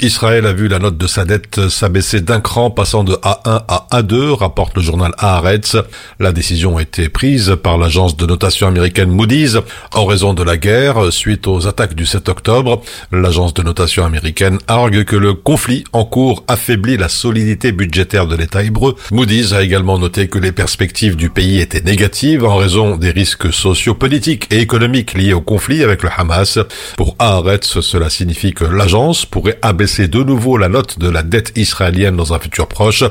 Israël 0.00 0.46
a 0.46 0.52
vu 0.52 0.68
la 0.68 0.78
note 0.78 0.98
de 0.98 1.06
sa 1.06 1.24
dette 1.24 1.68
s'abaisser 1.68 2.20
d'un 2.20 2.40
cran, 2.40 2.70
passant 2.70 3.04
de 3.04 3.14
A1 3.14 3.62
à 3.68 3.86
A2, 3.92 4.32
rapporte 4.32 4.76
le 4.76 4.82
journal 4.82 5.12
Haaretz. 5.18 5.76
La 6.20 6.32
décision 6.32 6.76
a 6.76 6.82
été 6.82 7.08
prise 7.08 7.56
par 7.62 7.78
l'agence 7.78 8.16
de 8.16 8.26
notation 8.26 8.66
américaine 8.66 9.10
Moody's 9.10 9.58
en 9.92 10.04
raison 10.06 10.34
de 10.34 10.42
la 10.42 10.56
guerre 10.56 11.12
suite 11.12 11.46
aux 11.46 11.66
attaques 11.66 11.94
du 11.94 12.06
7 12.06 12.28
octobre. 12.28 12.82
L'agence 13.12 13.54
de 13.54 13.62
notation 13.62 14.04
américaine 14.04 14.58
argue 14.68 15.04
que 15.04 15.16
le 15.16 15.34
conflit 15.34 15.84
en 15.92 16.04
cours 16.04 16.44
affaiblit 16.48 16.96
la 16.96 17.08
solidité 17.08 17.72
budgétaire 17.72 18.26
de 18.26 18.36
l'État 18.36 18.62
hébreu. 18.62 18.96
Moody's 19.10 19.52
a 19.52 19.62
également 19.62 19.98
noté 19.98 20.28
que 20.28 20.38
les 20.38 20.52
perspectives 20.52 21.16
du 21.16 21.30
pays 21.30 21.60
étaient 21.60 21.82
négatives 21.82 22.44
en 22.44 22.56
raison 22.56 22.96
des 22.96 23.10
risques 23.10 23.52
sociopolitiques 23.74 24.46
et 24.50 24.60
économiques 24.60 25.14
liés 25.14 25.32
au 25.32 25.40
conflit 25.40 25.82
avec 25.82 26.02
le 26.02 26.10
Hamas. 26.16 26.58
Pour 26.96 27.16
Haaretz, 27.18 27.80
cela 27.80 28.10
signifie 28.10 28.52
que 28.52 28.64
l'agence 28.64 29.26
pourrait 29.26 29.58
abaisser 29.62 30.08
de 30.08 30.22
nouveau 30.22 30.56
la 30.56 30.68
note 30.68 30.98
de 30.98 31.08
la 31.08 31.22
dette 31.22 31.52
israélienne 31.56 32.16
dans 32.16 32.32
un 32.32 32.38
futur 32.38 32.68
proche. 32.68 33.04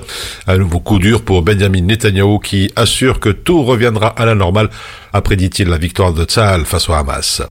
Un 0.47 0.57
nouveau 0.57 0.79
coup 0.79 0.99
dur 0.99 1.23
pour 1.23 1.41
Benjamin 1.41 1.81
Netanyahu 1.81 2.39
qui 2.39 2.71
assure 2.75 3.19
que 3.19 3.29
tout 3.29 3.63
reviendra 3.63 4.07
à 4.07 4.25
la 4.25 4.35
normale 4.35 4.69
après, 5.11 5.37
dit-il, 5.37 5.69
la 5.69 5.77
victoire 5.77 6.11
de 6.11 6.25
Tzahal 6.25 6.65
face 6.65 6.89
au 6.89 6.93
Hamas. 6.93 7.41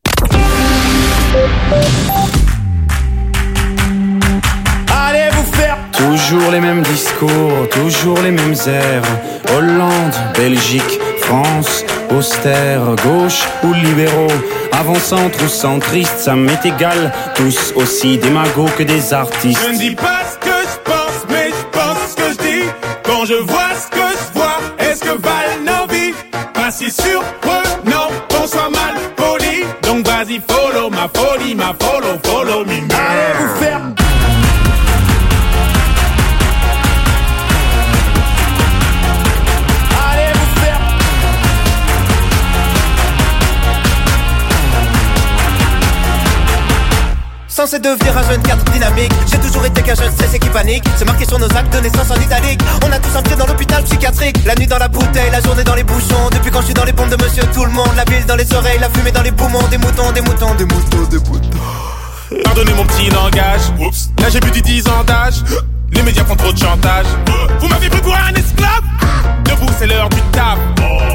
Toujours 5.97 6.51
les 6.51 6.61
mêmes 6.61 6.83
discours, 6.83 7.69
toujours 7.71 8.21
les 8.23 8.31
mêmes 8.31 8.55
airs. 8.67 9.03
Hollande, 9.57 10.15
Belgique, 10.37 11.01
France, 11.21 11.85
austère, 12.11 12.83
gauche 13.05 13.43
ou 13.63 13.73
libéraux, 13.73 14.33
avant-centre 14.73 15.43
ou 15.45 15.49
centriste, 15.49 16.19
ça 16.19 16.35
m'est 16.35 16.65
égal, 16.65 17.13
tous 17.35 17.73
aussi 17.77 18.19
démagos 18.19 18.71
que 18.77 18.83
des 18.83 19.13
artistes. 19.13 19.61
Je 19.67 19.73
ne 19.73 19.79
dis 19.79 19.95
pas 19.95 20.21
ce 20.31 20.39
que 20.39 20.55
je 20.55 20.91
pense, 20.91 21.25
mais 21.29 21.51
je 21.51 21.79
pense 21.79 22.11
ce 22.11 22.17
que 22.17 22.29
je 22.33 22.49
dis. 22.49 22.69
Quand 23.03 23.25
je 23.25 23.35
vois 23.35 23.71
ce 23.75 23.91
que 23.91 24.07
je 24.19 24.39
vois, 24.39 24.59
est-ce 24.79 25.01
que 25.01 25.11
valent 25.21 25.65
nos 25.65 25.93
vies 25.93 26.15
Pas 26.53 26.71
si 26.71 26.91
surprenant 26.91 28.09
qu'on 28.29 28.47
soit 28.47 28.71
mal 28.71 28.95
poli. 29.17 29.65
Donc 29.83 30.07
vas-y, 30.07 30.41
follow 30.49 30.91
ma 30.91 31.09
folie, 31.15 31.55
ma 31.55 31.75
follow, 31.81 32.19
follow 32.25 32.65
me. 32.65 32.73
Allez 32.73 33.35
vous 33.39 33.55
faire 33.63 34.04
Censé 47.65 47.79
devenir 47.79 48.15
un 48.19 48.23
jeune 48.29 48.43
4 48.43 48.63
dynamique 48.73 49.11
J'ai 49.27 49.39
toujours 49.39 49.65
été 49.65 49.81
qu'un 49.81 49.95
jeune 49.95 50.15
cessé 50.19 50.39
qui 50.39 50.51
panique 50.51 50.85
C'est 50.99 51.07
marqué 51.07 51.25
sur 51.25 51.39
nos 51.39 51.47
actes 51.47 51.73
de 51.73 51.81
naissance 51.81 52.11
en 52.11 52.21
italique 52.21 52.61
On 52.87 52.93
a 52.93 52.99
tous 52.99 53.17
un 53.17 53.23
pied 53.23 53.37
dans 53.37 53.47
l'hôpital 53.47 53.83
psychiatrique 53.85 54.37
La 54.45 54.55
nuit 54.55 54.67
dans 54.67 54.77
la 54.77 54.89
bouteille, 54.89 55.31
la 55.31 55.41
journée 55.41 55.65
dans 55.65 55.75
les 55.75 55.83
bouchons 55.83 56.29
Depuis 56.31 56.51
quand 56.51 56.61
je 56.61 56.67
suis 56.67 56.75
dans 56.75 56.85
les 56.85 56.93
pompes 56.93 57.09
de 57.09 57.17
monsieur 57.25 57.43
tout 57.55 57.65
le 57.65 57.71
monde 57.71 57.89
La 57.97 58.05
ville 58.05 58.27
dans 58.27 58.37
les 58.37 58.53
oreilles, 58.53 58.79
la 58.81 58.91
fumée 58.91 59.13
dans 59.13 59.23
les 59.23 59.33
poumons 59.33 59.63
Des 59.71 59.79
moutons, 59.79 60.13
des 60.13 60.21
moutons, 60.21 60.55
des 60.57 60.65
moutons, 60.67 61.05
des 61.09 61.17
moutons 61.17 61.49
Pardonnez 62.45 62.75
mon 62.75 62.85
petit 62.85 63.09
langage. 63.09 63.61
Oups. 63.81 64.11
Là 64.21 64.29
j'ai 64.29 64.41
plus 64.41 64.51
de 64.51 64.61
10 64.61 64.87
ans 64.89 65.05
d'âge. 65.07 65.37
Les 65.93 66.03
médias 66.03 66.25
font 66.27 66.37
trop 66.37 66.53
de 66.53 66.59
chantage. 66.59 67.07
Vous 67.61 67.69
m'avez 67.69 67.89
pris 67.89 68.01
pour 68.03 68.15
un 68.15 68.35
esclave 68.35 68.83
Debout, 69.45 69.73
c'est 69.79 69.87
l'heure 69.87 70.09
du 70.11 70.21
taf. 70.33 70.59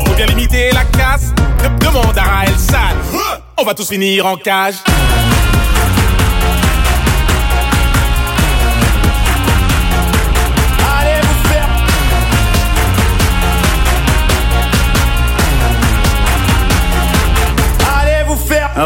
Faut 0.08 0.14
bien 0.16 0.26
limiter 0.28 0.72
la 0.72 0.86
casse. 0.86 1.32
De- 1.62 1.86
Demande 1.86 2.18
à 2.18 2.24
Raël 2.24 2.54
Sal. 2.58 2.96
On 3.58 3.64
va 3.66 3.74
tous 3.74 3.88
finir 3.90 4.26
en 4.26 4.36
cage. 4.38 4.76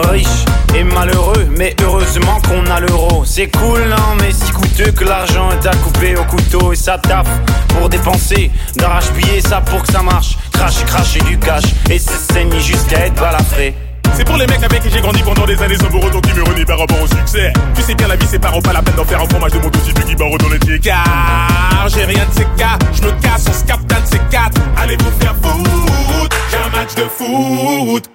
Riche 0.02 0.46
et 0.76 0.84
malheureux, 0.84 1.48
mais 1.56 1.76
heureusement 1.84 2.40
qu'on 2.48 2.66
a 2.72 2.80
l'euro. 2.80 3.24
C'est 3.26 3.48
cool, 3.48 3.82
non, 3.90 4.16
mais 4.20 4.32
si 4.32 4.52
coûteux 4.52 4.92
que 4.92 5.04
l'argent 5.04 5.50
est 5.52 5.68
à 5.68 5.76
couper 5.76 6.16
au 6.16 6.24
couteau 6.24 6.74
et 6.74 6.76
ça 6.76 6.98
tape 6.98 7.28
pour 7.70 7.90
dépenser. 7.90 8.50
D'arrache-pied 8.76 9.42
ça 9.42 9.62
pour 9.62 9.84
que 9.84 9.92
ça 9.92 10.02
marche. 10.02 10.38
Cracher, 10.52 10.86
cracher 10.86 11.20
du 11.22 11.38
cash 11.38 11.64
et 11.90 12.00
se 12.00 12.14
saigner 12.34 12.60
jusqu'à 12.60 13.06
être 13.06 13.16
balafré. 13.16 13.76
C'est 14.16 14.26
pour 14.26 14.38
les 14.38 14.48
mecs 14.48 14.64
avec 14.64 14.82
qui 14.82 14.90
j'ai 14.90 15.02
grandi 15.02 15.22
pendant 15.24 15.46
des 15.46 15.62
années 15.62 15.78
sans 15.78 15.90
pour 15.90 16.04
autant 16.04 16.22
qui 16.22 16.34
me 16.34 16.44
renient 16.44 16.66
par 16.66 16.80
rapport 16.80 17.02
au 17.02 17.08
succès. 17.08 17.54
Tu 17.76 17.82
sais 17.82 17.96
bien 17.96 18.08
la 18.08 18.16
vie 18.16 18.28
c'est 18.30 18.40
pas 18.40 18.52
pas 18.52 18.74
la 18.74 18.82
peine 18.82 18.96
d'en 18.96 19.06
faire 19.06 19.22
un 19.22 19.28
fromage 19.28 19.52
de 19.52 19.60
mon 19.60 19.70
dossier 19.70 19.94
qui 19.94 20.16
barre 20.16 20.38
dans 20.40 20.50
les 20.50 20.60
pieds. 20.60 20.80
Car 20.80 21.88
j'ai 21.88 22.06
rien 22.06 22.26
de 22.26 22.34
ces 22.34 22.48
cas, 22.58 22.78
je 22.94 23.02
me 23.04 23.12
casse, 23.22 23.46
on 23.50 23.54
se 23.54 23.64
capte 23.64 23.88
de 23.90 23.96
ces 24.06 24.20
quatre. 24.32 24.60
Allez 24.78 24.98
vous 24.98 25.12
faire 25.20 25.36
foutre, 25.42 26.38
j'ai 26.52 26.58
un 26.58 26.80
match 26.80 26.96
de 26.96 27.04
foot. 27.04 28.13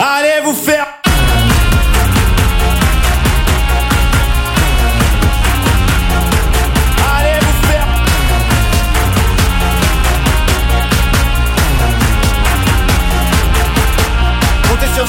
Allez 0.00 0.40
vous 0.44 0.54
faire 0.54 0.86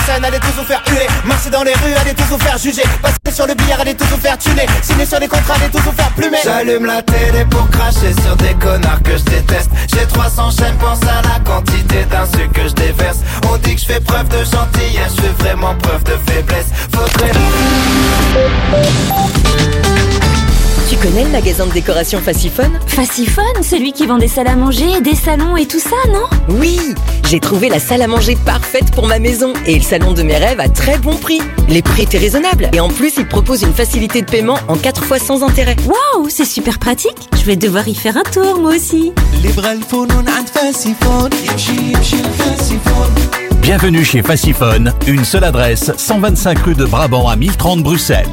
allez 0.09 0.39
tous 0.39 0.53
vous 0.57 0.63
faire 0.63 0.83
huer 0.89 1.07
Marcher 1.25 1.49
dans 1.49 1.63
les 1.63 1.73
rues, 1.73 1.93
allez 1.99 2.13
tous 2.13 2.23
vous 2.25 2.39
faire 2.39 2.57
juger. 2.57 2.83
Passer 3.01 3.35
sur 3.35 3.47
le 3.47 3.53
billard, 3.53 3.81
allez 3.81 3.95
tous 3.95 4.05
vous 4.05 4.17
faire 4.17 4.37
tuner. 4.37 4.65
Signer 4.81 5.05
sur 5.05 5.19
les 5.19 5.27
contrats, 5.27 5.55
allez 5.55 5.69
tous 5.69 5.79
vous 5.79 5.91
faire 5.91 6.11
plumer. 6.11 6.37
J'allume 6.43 6.85
la 6.85 7.01
télé 7.01 7.45
pour 7.49 7.69
cracher 7.69 8.13
sur 8.23 8.35
des 8.37 8.53
connards 8.55 9.01
que 9.03 9.17
je 9.17 9.23
déteste. 9.23 9.69
J'ai 9.93 10.05
300 10.07 10.51
chaînes, 10.51 10.77
pense 10.77 11.01
à 11.03 11.21
la 11.21 11.39
quantité 11.45 12.05
d'insultes 12.05 12.53
que 12.53 12.67
je 12.67 12.73
déverse. 12.73 13.19
On 13.51 13.57
dit 13.57 13.75
que 13.75 13.81
je 13.81 13.85
fais 13.85 13.99
preuve 13.99 14.27
de 14.29 14.43
gentillesse, 14.43 15.13
je 15.15 15.21
fais 15.21 15.33
vraiment 15.39 15.75
preuve 15.75 16.03
de 16.03 16.17
faiblesse. 16.27 16.67
Faudrait... 16.91 17.31
Tu 20.87 20.95
connais 20.97 21.23
le 21.23 21.29
magasin 21.29 21.65
de 21.67 21.71
décoration 21.71 22.19
Faciphone 22.19 22.71
Faciphone, 22.87 23.63
celui 23.63 23.91
qui 23.91 24.05
vend 24.05 24.17
des 24.17 24.27
salles 24.27 24.47
à 24.47 24.55
manger, 24.55 25.01
des 25.01 25.15
salons 25.15 25.57
et 25.57 25.65
tout 25.65 25.79
ça, 25.79 25.95
non? 26.11 26.25
Oui 26.59 26.79
J'ai 27.27 27.39
trouvé 27.39 27.69
la 27.69 27.79
salle 27.79 28.01
à 28.01 28.07
manger 28.07 28.35
parfaite 28.45 28.91
pour 28.93 29.07
ma 29.07 29.19
maison 29.19 29.53
et 29.65 29.75
le 29.75 29.83
salon 29.83 30.13
de 30.13 30.23
mes 30.23 30.37
rêves 30.37 30.59
à 30.59 30.69
très 30.69 30.97
bon 30.97 31.15
prix. 31.15 31.41
Les 31.67 31.81
prix 31.81 32.03
étaient 32.03 32.17
raisonnables 32.17 32.69
et 32.73 32.79
en 32.79 32.89
plus, 32.89 33.13
ils 33.17 33.27
proposent 33.27 33.63
une 33.63 33.73
facilité 33.73 34.21
de 34.21 34.29
paiement 34.29 34.57
en 34.67 34.75
4 34.75 35.03
fois 35.03 35.19
sans 35.19 35.43
intérêt. 35.43 35.75
Waouh, 35.85 36.29
c'est 36.29 36.45
super 36.45 36.79
pratique 36.79 37.29
Je 37.37 37.43
vais 37.43 37.55
devoir 37.55 37.87
y 37.87 37.95
faire 37.95 38.17
un 38.17 38.23
tour, 38.31 38.59
moi 38.59 38.75
aussi 38.75 39.11
Bienvenue 43.61 44.03
chez 44.03 44.23
Faciphone, 44.23 44.93
une 45.05 45.25
seule 45.25 45.43
adresse, 45.43 45.91
125 45.95 46.59
rue 46.59 46.75
de 46.75 46.85
Brabant 46.85 47.27
à 47.27 47.35
1030 47.35 47.83
Bruxelles. 47.83 48.27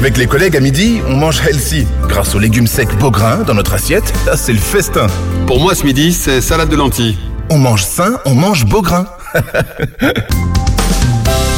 Avec 0.00 0.16
les 0.16 0.26
collègues 0.26 0.56
à 0.56 0.60
midi, 0.60 1.02
on 1.08 1.14
mange 1.14 1.46
healthy. 1.46 1.86
Grâce 2.08 2.34
aux 2.34 2.38
légumes 2.38 2.66
secs 2.66 2.88
Beaugrain 2.98 3.42
dans 3.46 3.52
notre 3.52 3.74
assiette, 3.74 4.14
là 4.24 4.34
c'est 4.34 4.54
le 4.54 4.58
festin. 4.58 5.06
Pour 5.46 5.60
moi 5.60 5.74
ce 5.74 5.84
midi, 5.84 6.14
c'est 6.14 6.40
salade 6.40 6.70
de 6.70 6.76
lentilles. 6.76 7.18
On 7.50 7.58
mange 7.58 7.84
sain, 7.84 8.18
on 8.24 8.34
mange 8.34 8.64
Beaugrain. 8.64 9.04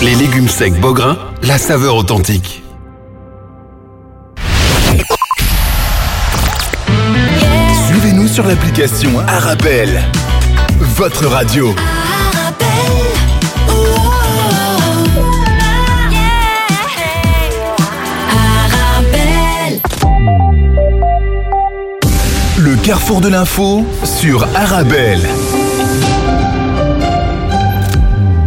Les 0.02 0.16
légumes 0.16 0.48
secs 0.48 0.74
Beaugrain, 0.80 1.18
la 1.44 1.56
saveur 1.56 1.94
authentique. 1.94 2.64
Suivez-nous 7.86 8.26
sur 8.26 8.44
l'application 8.44 9.20
Arabelle. 9.20 10.02
Votre 10.96 11.26
radio. 11.26 11.72
Le 22.64 22.76
carrefour 22.76 23.20
de 23.20 23.26
l'info 23.26 23.84
sur 24.04 24.46
Arabelle. 24.54 25.18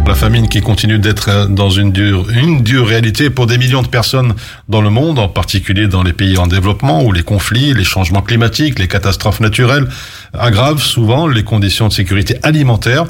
La 0.06 0.14
famine 0.14 0.48
qui 0.48 0.62
continue 0.62 0.98
d'être 0.98 1.48
dans 1.50 1.68
une 1.68 1.92
dure, 1.92 2.26
une 2.30 2.62
dure 2.62 2.86
réalité 2.86 3.28
pour 3.28 3.46
des 3.46 3.58
millions 3.58 3.82
de 3.82 3.88
personnes 3.88 4.32
dans 4.70 4.80
le 4.80 4.88
monde, 4.88 5.18
en 5.18 5.28
particulier 5.28 5.86
dans 5.86 6.02
les 6.02 6.14
pays 6.14 6.38
en 6.38 6.46
développement 6.46 7.04
où 7.04 7.12
les 7.12 7.24
conflits, 7.24 7.74
les 7.74 7.84
changements 7.84 8.22
climatiques, 8.22 8.78
les 8.78 8.88
catastrophes 8.88 9.40
naturelles 9.40 9.86
aggravent 10.32 10.82
souvent 10.82 11.26
les 11.26 11.44
conditions 11.44 11.88
de 11.88 11.92
sécurité 11.92 12.38
alimentaire. 12.42 13.04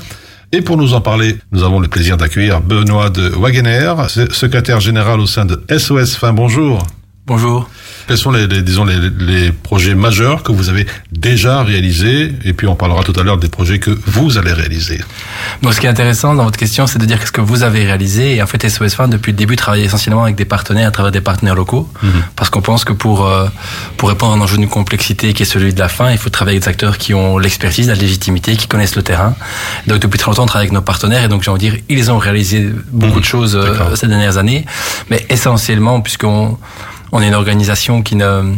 Et 0.50 0.60
pour 0.60 0.76
nous 0.76 0.94
en 0.94 1.00
parler, 1.00 1.36
nous 1.52 1.62
avons 1.62 1.78
le 1.78 1.86
plaisir 1.86 2.16
d'accueillir 2.16 2.60
Benoît 2.60 3.10
de 3.10 3.28
Wagener, 3.28 3.94
secrétaire 4.32 4.80
général 4.80 5.20
au 5.20 5.26
sein 5.26 5.44
de 5.44 5.62
SOS 5.70 6.16
Fin. 6.16 6.32
Bonjour. 6.32 6.84
Bonjour. 7.26 7.68
Quels 8.06 8.18
sont 8.18 8.30
les, 8.30 8.46
les 8.46 8.62
disons 8.62 8.84
les, 8.84 8.98
les, 9.18 9.52
projets 9.52 9.94
majeurs 9.94 10.42
que 10.42 10.52
vous 10.52 10.68
avez 10.68 10.86
déjà 11.10 11.62
réalisés 11.62 12.32
et 12.44 12.52
puis 12.52 12.66
on 12.68 12.76
parlera 12.76 13.02
tout 13.02 13.18
à 13.18 13.22
l'heure 13.22 13.38
des 13.38 13.48
projets 13.48 13.78
que 13.78 13.90
vous 14.06 14.38
allez 14.38 14.52
réaliser. 14.52 15.00
Donc 15.62 15.74
ce 15.74 15.80
qui 15.80 15.86
est 15.86 15.90
intéressant 15.90 16.34
dans 16.34 16.44
votre 16.44 16.58
question, 16.58 16.86
c'est 16.86 16.98
de 16.98 17.04
dire 17.04 17.18
qu'est-ce 17.18 17.32
que 17.32 17.40
vous 17.40 17.62
avez 17.62 17.84
réalisé 17.84 18.36
et 18.36 18.42
en 18.42 18.46
fait 18.46 18.68
SOS 18.68 18.94
Fin 18.94 19.08
depuis 19.08 19.32
le 19.32 19.36
début 19.36 19.56
travaille 19.56 19.82
essentiellement 19.82 20.22
avec 20.24 20.36
des 20.36 20.44
partenaires 20.44 20.88
à 20.88 20.90
travers 20.90 21.12
des 21.12 21.20
partenaires 21.20 21.54
locaux 21.54 21.88
Mhm. 22.02 22.10
parce 22.36 22.50
qu'on 22.50 22.62
pense 22.62 22.84
que 22.84 22.92
pour 22.92 23.26
euh, 23.26 23.48
pour 23.96 24.08
répondre 24.08 24.32
à 24.32 24.36
un 24.36 24.40
enjeu 24.40 24.56
d'une 24.58 24.68
complexité 24.68 25.32
qui 25.34 25.42
est 25.42 25.46
celui 25.46 25.74
de 25.74 25.78
la 25.78 25.88
faim, 25.88 26.10
il 26.12 26.18
faut 26.18 26.30
travailler 26.30 26.56
avec 26.56 26.64
des 26.64 26.68
acteurs 26.70 26.98
qui 26.98 27.14
ont 27.14 27.38
l'expertise, 27.38 27.88
la 27.88 27.94
légitimité, 27.94 28.56
qui 28.56 28.68
connaissent 28.68 28.96
le 28.96 29.02
terrain. 29.02 29.34
Donc 29.86 29.98
depuis 30.00 30.18
très 30.18 30.30
longtemps 30.30 30.44
on 30.44 30.46
travaille 30.46 30.66
avec 30.66 30.72
nos 30.72 30.82
partenaires 30.82 31.24
et 31.24 31.28
donc 31.28 31.42
j'ai 31.42 31.50
envie 31.50 31.66
de 31.66 31.70
dire 31.72 31.82
ils 31.88 32.10
ont 32.10 32.18
réalisé 32.18 32.70
beaucoup 32.92 33.20
de 33.20 33.24
choses 33.24 33.56
euh, 33.56 33.94
ces 33.96 34.06
dernières 34.06 34.36
années, 34.38 34.64
mais 35.10 35.24
essentiellement 35.28 36.00
puisqu'on 36.00 36.58
on 37.16 37.22
est 37.22 37.28
une 37.28 37.34
organisation 37.34 38.02
qui 38.02 38.14
ne 38.14 38.54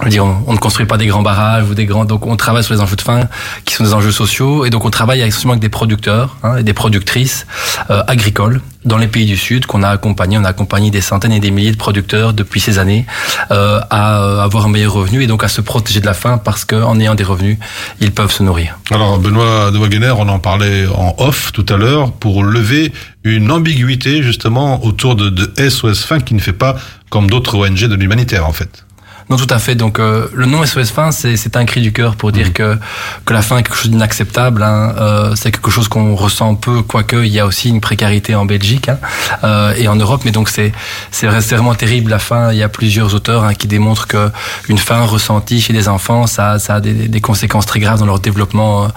on, 0.00 0.52
ne 0.52 0.58
construit 0.58 0.86
pas 0.86 0.96
des 0.96 1.06
grands 1.06 1.22
barrages 1.22 1.68
ou 1.68 1.74
des 1.74 1.86
grands. 1.86 2.04
Donc, 2.04 2.26
on 2.26 2.36
travaille 2.36 2.64
sur 2.64 2.74
les 2.74 2.80
enjeux 2.80 2.96
de 2.96 3.02
faim 3.02 3.28
qui 3.64 3.74
sont 3.74 3.84
des 3.84 3.94
enjeux 3.94 4.10
sociaux, 4.10 4.64
et 4.64 4.70
donc 4.70 4.84
on 4.84 4.90
travaille 4.90 5.20
essentiellement 5.20 5.52
avec 5.52 5.62
des 5.62 5.68
producteurs 5.68 6.36
hein, 6.42 6.56
et 6.56 6.62
des 6.62 6.72
productrices 6.72 7.46
euh, 7.90 8.02
agricoles 8.06 8.60
dans 8.84 8.98
les 8.98 9.06
pays 9.06 9.24
du 9.24 9.36
Sud 9.36 9.66
qu'on 9.66 9.82
a 9.82 9.88
accompagné. 9.88 10.36
On 10.36 10.44
a 10.44 10.48
accompagné 10.48 10.90
des 10.90 11.00
centaines 11.00 11.32
et 11.32 11.40
des 11.40 11.50
milliers 11.50 11.72
de 11.72 11.76
producteurs 11.76 12.32
depuis 12.34 12.60
ces 12.60 12.78
années 12.78 13.06
euh, 13.50 13.80
à 13.90 14.20
euh, 14.20 14.40
avoir 14.40 14.66
un 14.66 14.68
meilleur 14.68 14.92
revenu 14.92 15.22
et 15.22 15.26
donc 15.26 15.42
à 15.44 15.48
se 15.48 15.60
protéger 15.60 16.00
de 16.00 16.06
la 16.06 16.14
faim 16.14 16.38
parce 16.42 16.64
qu'en 16.64 16.98
ayant 17.00 17.14
des 17.14 17.24
revenus, 17.24 17.58
ils 18.00 18.12
peuvent 18.12 18.32
se 18.32 18.42
nourrir. 18.42 18.78
Alors 18.90 19.18
Benoît 19.18 19.70
de 19.70 19.78
Wagener, 19.78 20.12
on 20.16 20.28
en 20.28 20.38
parlait 20.38 20.86
en 20.86 21.14
off 21.18 21.52
tout 21.52 21.66
à 21.68 21.76
l'heure 21.76 22.12
pour 22.12 22.44
lever 22.44 22.92
une 23.22 23.50
ambiguïté 23.50 24.22
justement 24.22 24.84
autour 24.84 25.16
de, 25.16 25.30
de 25.30 25.68
SOS 25.68 26.04
Fin 26.04 26.20
qui 26.20 26.34
ne 26.34 26.40
fait 26.40 26.52
pas 26.52 26.76
comme 27.08 27.30
d'autres 27.30 27.56
ONG 27.56 27.84
de 27.84 27.94
l'humanitaire 27.94 28.46
en 28.46 28.52
fait. 28.52 28.83
Non, 29.30 29.36
tout 29.36 29.46
à 29.48 29.58
fait. 29.58 29.74
Donc, 29.74 29.98
euh, 29.98 30.28
le 30.34 30.44
nom 30.46 30.64
SOS 30.64 30.90
Faim, 30.90 31.10
c'est 31.10 31.56
un 31.56 31.64
cri 31.64 31.80
du 31.80 31.92
cœur 31.92 32.14
pour 32.16 32.30
dire 32.30 32.52
que 32.52 32.76
que 33.24 33.32
la 33.32 33.40
faim 33.42 33.56
est 33.58 33.62
quelque 33.62 33.76
chose 33.76 33.90
d'inacceptable. 33.90 34.62
Hein. 34.62 34.94
Euh, 34.98 35.34
c'est 35.34 35.50
quelque 35.50 35.70
chose 35.70 35.88
qu'on 35.88 36.14
ressent 36.14 36.54
peu, 36.56 36.82
quoique 36.82 37.16
il 37.16 37.32
y 37.32 37.40
a 37.40 37.46
aussi 37.46 37.68
une 37.70 37.80
précarité 37.80 38.34
en 38.34 38.44
Belgique 38.44 38.88
hein, 38.90 38.98
euh, 39.44 39.74
et 39.78 39.88
en 39.88 39.96
Europe. 39.96 40.22
Mais 40.24 40.30
donc, 40.30 40.48
c'est 40.50 40.72
c'est 41.10 41.26
vrai- 41.26 41.40
c'est 41.40 41.54
vraiment 41.56 41.74
terrible 41.74 42.10
la 42.10 42.18
faim. 42.18 42.50
Il 42.52 42.58
y 42.58 42.62
a 42.62 42.68
plusieurs 42.68 43.14
auteurs 43.14 43.44
hein, 43.44 43.54
qui 43.54 43.66
démontrent 43.66 44.06
que 44.06 44.30
une 44.68 44.78
faim 44.78 45.04
ressentie 45.04 45.60
chez 45.60 45.72
les 45.72 45.88
enfants, 45.88 46.26
ça 46.26 46.58
ça 46.58 46.74
a 46.76 46.80
des, 46.80 46.92
des 47.08 47.20
conséquences 47.20 47.66
très 47.66 47.80
graves 47.80 47.98
dans 47.98 48.06
leur 48.06 48.20
développement 48.20 48.88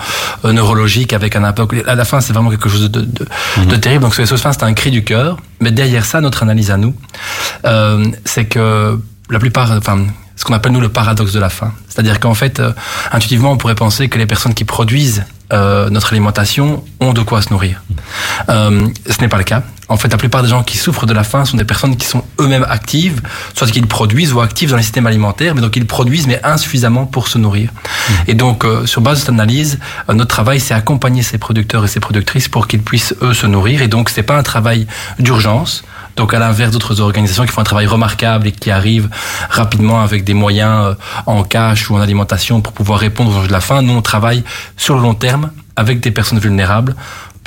euh, 0.44 0.52
neurologique, 0.52 1.13
avec 1.13 1.36
un 1.36 1.44
impact. 1.46 1.88
À 1.88 1.96
la 1.96 2.06
fin, 2.06 2.20
c'est 2.22 2.34
vraiment 2.34 2.50
quelque 2.50 2.70
chose 2.70 2.90
de, 2.92 3.02
de, 3.02 3.26
de 3.66 3.76
terrible. 3.78 4.04
Donc, 4.04 4.13
SOS 4.13 4.42
Faim, 4.42 4.52
c'est 4.52 4.63
un 4.63 4.74
cri 4.74 4.92
du 4.92 5.04
cœur. 5.04 5.38
Mais 5.62 5.72
derrière 5.72 6.06
ça, 6.06 6.22
notre 6.22 6.44
analyse 6.44 6.70
à 6.70 6.78
nous, 6.78 6.94
euh, 7.66 8.06
c'est 8.26 8.46
que 8.46 9.00
la 9.30 9.40
plupart, 9.40 9.72
enfin, 9.72 10.06
ce 10.36 10.44
qu'on 10.44 10.54
appelle 10.54 10.72
nous 10.72 10.82
le 10.82 10.90
paradoxe 10.90 11.34
de 11.34 11.40
la 11.40 11.50
faim. 11.50 11.74
C'est-à-dire 11.90 12.20
qu'en 12.20 12.34
fait, 12.34 12.60
euh, 12.60 12.72
intuitivement, 13.12 13.52
on 13.52 13.58
pourrait 13.58 13.76
penser 13.76 14.08
que 14.10 14.18
les 14.18 14.26
personnes 14.26 14.54
qui 14.54 14.66
produisent 14.66 15.26
euh, 15.54 15.90
notre 15.90 16.12
alimentation 16.12 16.84
ont 17.00 17.13
de 17.13 17.22
quoi 17.22 17.42
se 17.42 17.52
nourrir. 17.52 17.82
Euh, 18.50 18.88
ce 19.10 19.22
n'est 19.22 19.30
pas 19.30 19.38
le 19.38 19.44
cas. 19.44 19.63
En 19.90 19.96
fait, 19.96 20.10
la 20.10 20.18
plupart 20.18 20.44
des 20.44 20.50
gens 20.50 20.63
qui 20.63 20.78
souffrent 20.78 21.06
de 21.06 21.13
la 21.13 21.24
faim 21.24 21.46
sont 21.46 21.56
des 21.56 21.63
personnes 21.63 21.96
qui 21.96 22.06
sont 22.06 22.24
eux-mêmes 22.42 22.66
actives, 22.70 23.22
soit 23.54 23.68
qu'ils 23.68 23.88
produisent 23.88 24.34
ou 24.34 24.42
actifs 24.42 24.70
dans 24.70 24.76
les 24.76 24.84
systèmes 24.84 25.08
alimentaires, 25.08 25.56
mais 25.56 25.62
donc 25.62 25.78
ils 25.78 25.86
produisent 25.86 26.28
mais 26.28 26.42
insuffisamment 26.44 27.06
pour 27.06 27.30
se 27.30 27.38
nourrir. 27.38 27.70
Et 28.28 28.34
donc, 28.34 28.66
euh, 28.66 28.86
sur 28.86 29.02
base 29.02 29.16
de 29.16 29.20
cette 29.22 29.30
analyse, 29.30 29.80
euh, 30.10 30.13
notre 30.13 30.30
travail, 30.30 30.60
c'est 30.60 30.74
accompagner 30.74 31.22
ces 31.22 31.38
producteurs 31.38 31.86
et 31.86 31.88
ces 31.88 32.02
productrices 32.02 32.50
pour 32.50 32.68
qu'ils 32.68 32.82
puissent 32.82 33.16
eux 33.22 33.34
se 33.34 33.48
nourrir. 33.48 33.82
Et 33.82 33.88
donc, 33.88 34.10
c'est 34.10 34.24
pas 34.24 34.38
un 34.38 34.44
travail 34.44 34.88
d'urgence. 35.20 35.84
Donc 36.17 36.34
à 36.34 36.39
l'inverse 36.39 36.71
d'autres 36.71 36.99
organisations 36.99 37.45
qui 37.45 37.51
font 37.51 37.62
un 37.62 37.63
travail 37.63 37.86
remarquable 37.86 38.47
et 38.47 38.51
qui 38.51 38.71
arrivent 38.71 39.10
rapidement 39.49 40.01
avec 40.01 40.23
des 40.23 40.34
moyens 40.34 40.88
euh, 40.88 40.93
en 41.27 41.43
cash 41.43 41.89
ou 41.89 41.95
en 41.95 42.01
alimentation 42.01 42.60
pour 42.60 42.73
pouvoir 42.73 42.99
répondre 42.99 43.32
aux 43.32 43.38
enjeux 43.38 43.47
de 43.47 43.53
la 43.53 43.62
faim, 43.62 43.82
nous 43.84 43.93
on 43.93 44.01
travaille 44.01 44.43
sur 44.75 44.95
le 44.95 45.01
long 45.01 45.13
terme 45.13 45.51
avec 45.75 45.99
des 45.99 46.12
personnes 46.12 46.39
vulnérables 46.39 46.95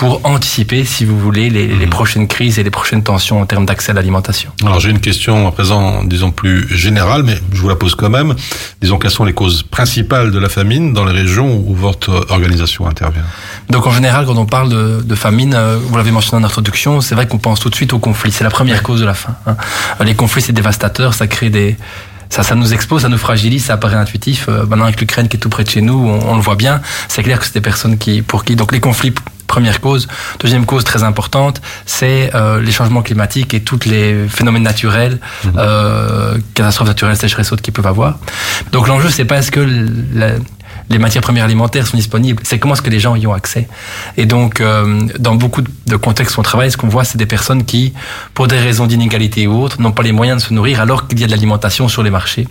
pour 0.00 0.22
anticiper, 0.24 0.86
si 0.86 1.04
vous 1.04 1.18
voulez, 1.20 1.50
les, 1.50 1.66
les 1.66 1.86
prochaines 1.86 2.26
crises 2.26 2.58
et 2.58 2.62
les 2.62 2.70
prochaines 2.70 3.02
tensions 3.02 3.38
en 3.42 3.44
termes 3.44 3.66
d'accès 3.66 3.90
à 3.90 3.94
l'alimentation. 3.94 4.50
Alors 4.62 4.80
j'ai 4.80 4.88
une 4.88 4.98
question 4.98 5.46
à 5.46 5.52
présent, 5.52 6.02
disons 6.04 6.30
plus 6.30 6.66
générale, 6.74 7.22
mais 7.22 7.36
je 7.52 7.60
vous 7.60 7.68
la 7.68 7.76
pose 7.76 7.94
quand 7.94 8.08
même. 8.08 8.34
Disons 8.80 8.96
quelles 8.96 9.10
sont 9.10 9.26
les 9.26 9.34
causes 9.34 9.62
principales 9.62 10.30
de 10.30 10.38
la 10.38 10.48
famine 10.48 10.94
dans 10.94 11.04
les 11.04 11.12
régions 11.12 11.54
où 11.54 11.74
votre 11.74 12.24
organisation 12.30 12.88
intervient? 12.88 13.24
Donc 13.68 13.86
en 13.86 13.90
général, 13.90 14.24
quand 14.24 14.38
on 14.38 14.46
parle 14.46 14.70
de, 14.70 15.02
de 15.04 15.14
famine, 15.14 15.52
euh, 15.54 15.76
vous 15.78 15.94
l'avez 15.98 16.12
mentionné 16.12 16.42
en 16.42 16.46
introduction, 16.46 17.02
c'est 17.02 17.14
vrai 17.14 17.28
qu'on 17.28 17.36
pense 17.36 17.60
tout 17.60 17.68
de 17.68 17.74
suite 17.74 17.92
au 17.92 17.98
conflit. 17.98 18.32
C'est 18.32 18.44
la 18.44 18.48
première 18.48 18.82
cause 18.82 19.00
de 19.00 19.04
la 19.04 19.12
faim. 19.12 19.34
hein. 19.46 19.58
Euh, 20.00 20.04
Les 20.04 20.14
conflits, 20.14 20.40
c'est 20.40 20.54
dévastateur, 20.54 21.12
ça 21.12 21.26
crée 21.26 21.50
des... 21.50 21.76
Ça, 22.30 22.42
ça 22.42 22.54
nous 22.54 22.72
expose, 22.72 23.02
ça 23.02 23.10
nous 23.10 23.18
fragilise, 23.18 23.64
ça 23.66 23.76
paraît 23.76 23.96
intuitif. 23.96 24.46
Euh, 24.48 24.64
maintenant, 24.64 24.84
avec 24.84 24.98
l'Ukraine 25.00 25.28
qui 25.28 25.36
est 25.36 25.40
tout 25.40 25.50
près 25.50 25.64
de 25.64 25.68
chez 25.68 25.82
nous, 25.82 25.98
on, 25.98 26.30
on 26.30 26.36
le 26.36 26.40
voit 26.40 26.54
bien. 26.54 26.80
C'est 27.08 27.22
clair 27.22 27.38
que 27.38 27.44
c'est 27.44 27.54
des 27.54 27.60
personnes 27.60 27.98
qui, 27.98 28.22
pour 28.22 28.44
qui, 28.44 28.56
donc 28.56 28.72
les 28.72 28.80
conflits, 28.80 29.12
première 29.54 29.80
cause. 29.86 30.04
Deuxième 30.44 30.64
cause 30.70 30.84
très 30.84 31.02
importante, 31.10 31.56
c'est 31.86 32.30
euh, 32.34 32.60
les 32.66 32.72
changements 32.78 33.02
climatiques 33.08 33.52
et 33.56 33.60
tous 33.70 33.80
les 33.92 34.06
phénomènes 34.28 34.62
naturels, 34.72 35.18
euh, 35.56 36.38
catastrophes 36.54 36.88
naturelles, 36.88 37.16
sécheresses 37.16 37.52
autres 37.52 37.62
qu'ils 37.62 37.74
peuvent 37.78 37.86
avoir. 37.96 38.12
Donc 38.72 38.88
l'enjeu, 38.88 39.08
c'est 39.10 39.24
pas 39.30 39.36
est-ce 39.40 39.50
que 39.50 39.60
la- 40.14 40.38
les 40.88 40.98
matières 40.98 41.22
premières 41.22 41.44
alimentaires 41.44 41.86
sont 41.86 41.96
disponibles, 41.96 42.42
c'est 42.44 42.58
comment 42.58 42.74
est-ce 42.74 42.82
que 42.82 42.90
les 42.90 42.98
gens 43.04 43.14
y 43.14 43.24
ont 43.26 43.32
accès. 43.42 43.68
Et 44.16 44.26
donc, 44.26 44.60
euh, 44.60 45.00
dans 45.26 45.36
beaucoup 45.42 45.62
de 45.92 45.96
contextes 46.06 46.36
où 46.36 46.40
on 46.40 46.42
travaille, 46.42 46.70
ce 46.72 46.76
qu'on 46.76 46.88
voit, 46.96 47.04
c'est 47.04 47.18
des 47.24 47.26
personnes 47.36 47.64
qui, 47.64 47.92
pour 48.34 48.46
des 48.48 48.58
raisons 48.58 48.86
d'inégalité 48.90 49.46
ou 49.46 49.54
autres, 49.62 49.80
n'ont 49.80 49.92
pas 49.98 50.02
les 50.02 50.10
moyens 50.20 50.42
de 50.42 50.48
se 50.48 50.52
nourrir 50.52 50.80
alors 50.80 51.06
qu'il 51.06 51.20
y 51.20 51.24
a 51.24 51.26
de 51.28 51.32
l'alimentation 51.32 51.86
sur 51.88 52.02
les 52.02 52.10
marchés. 52.10 52.46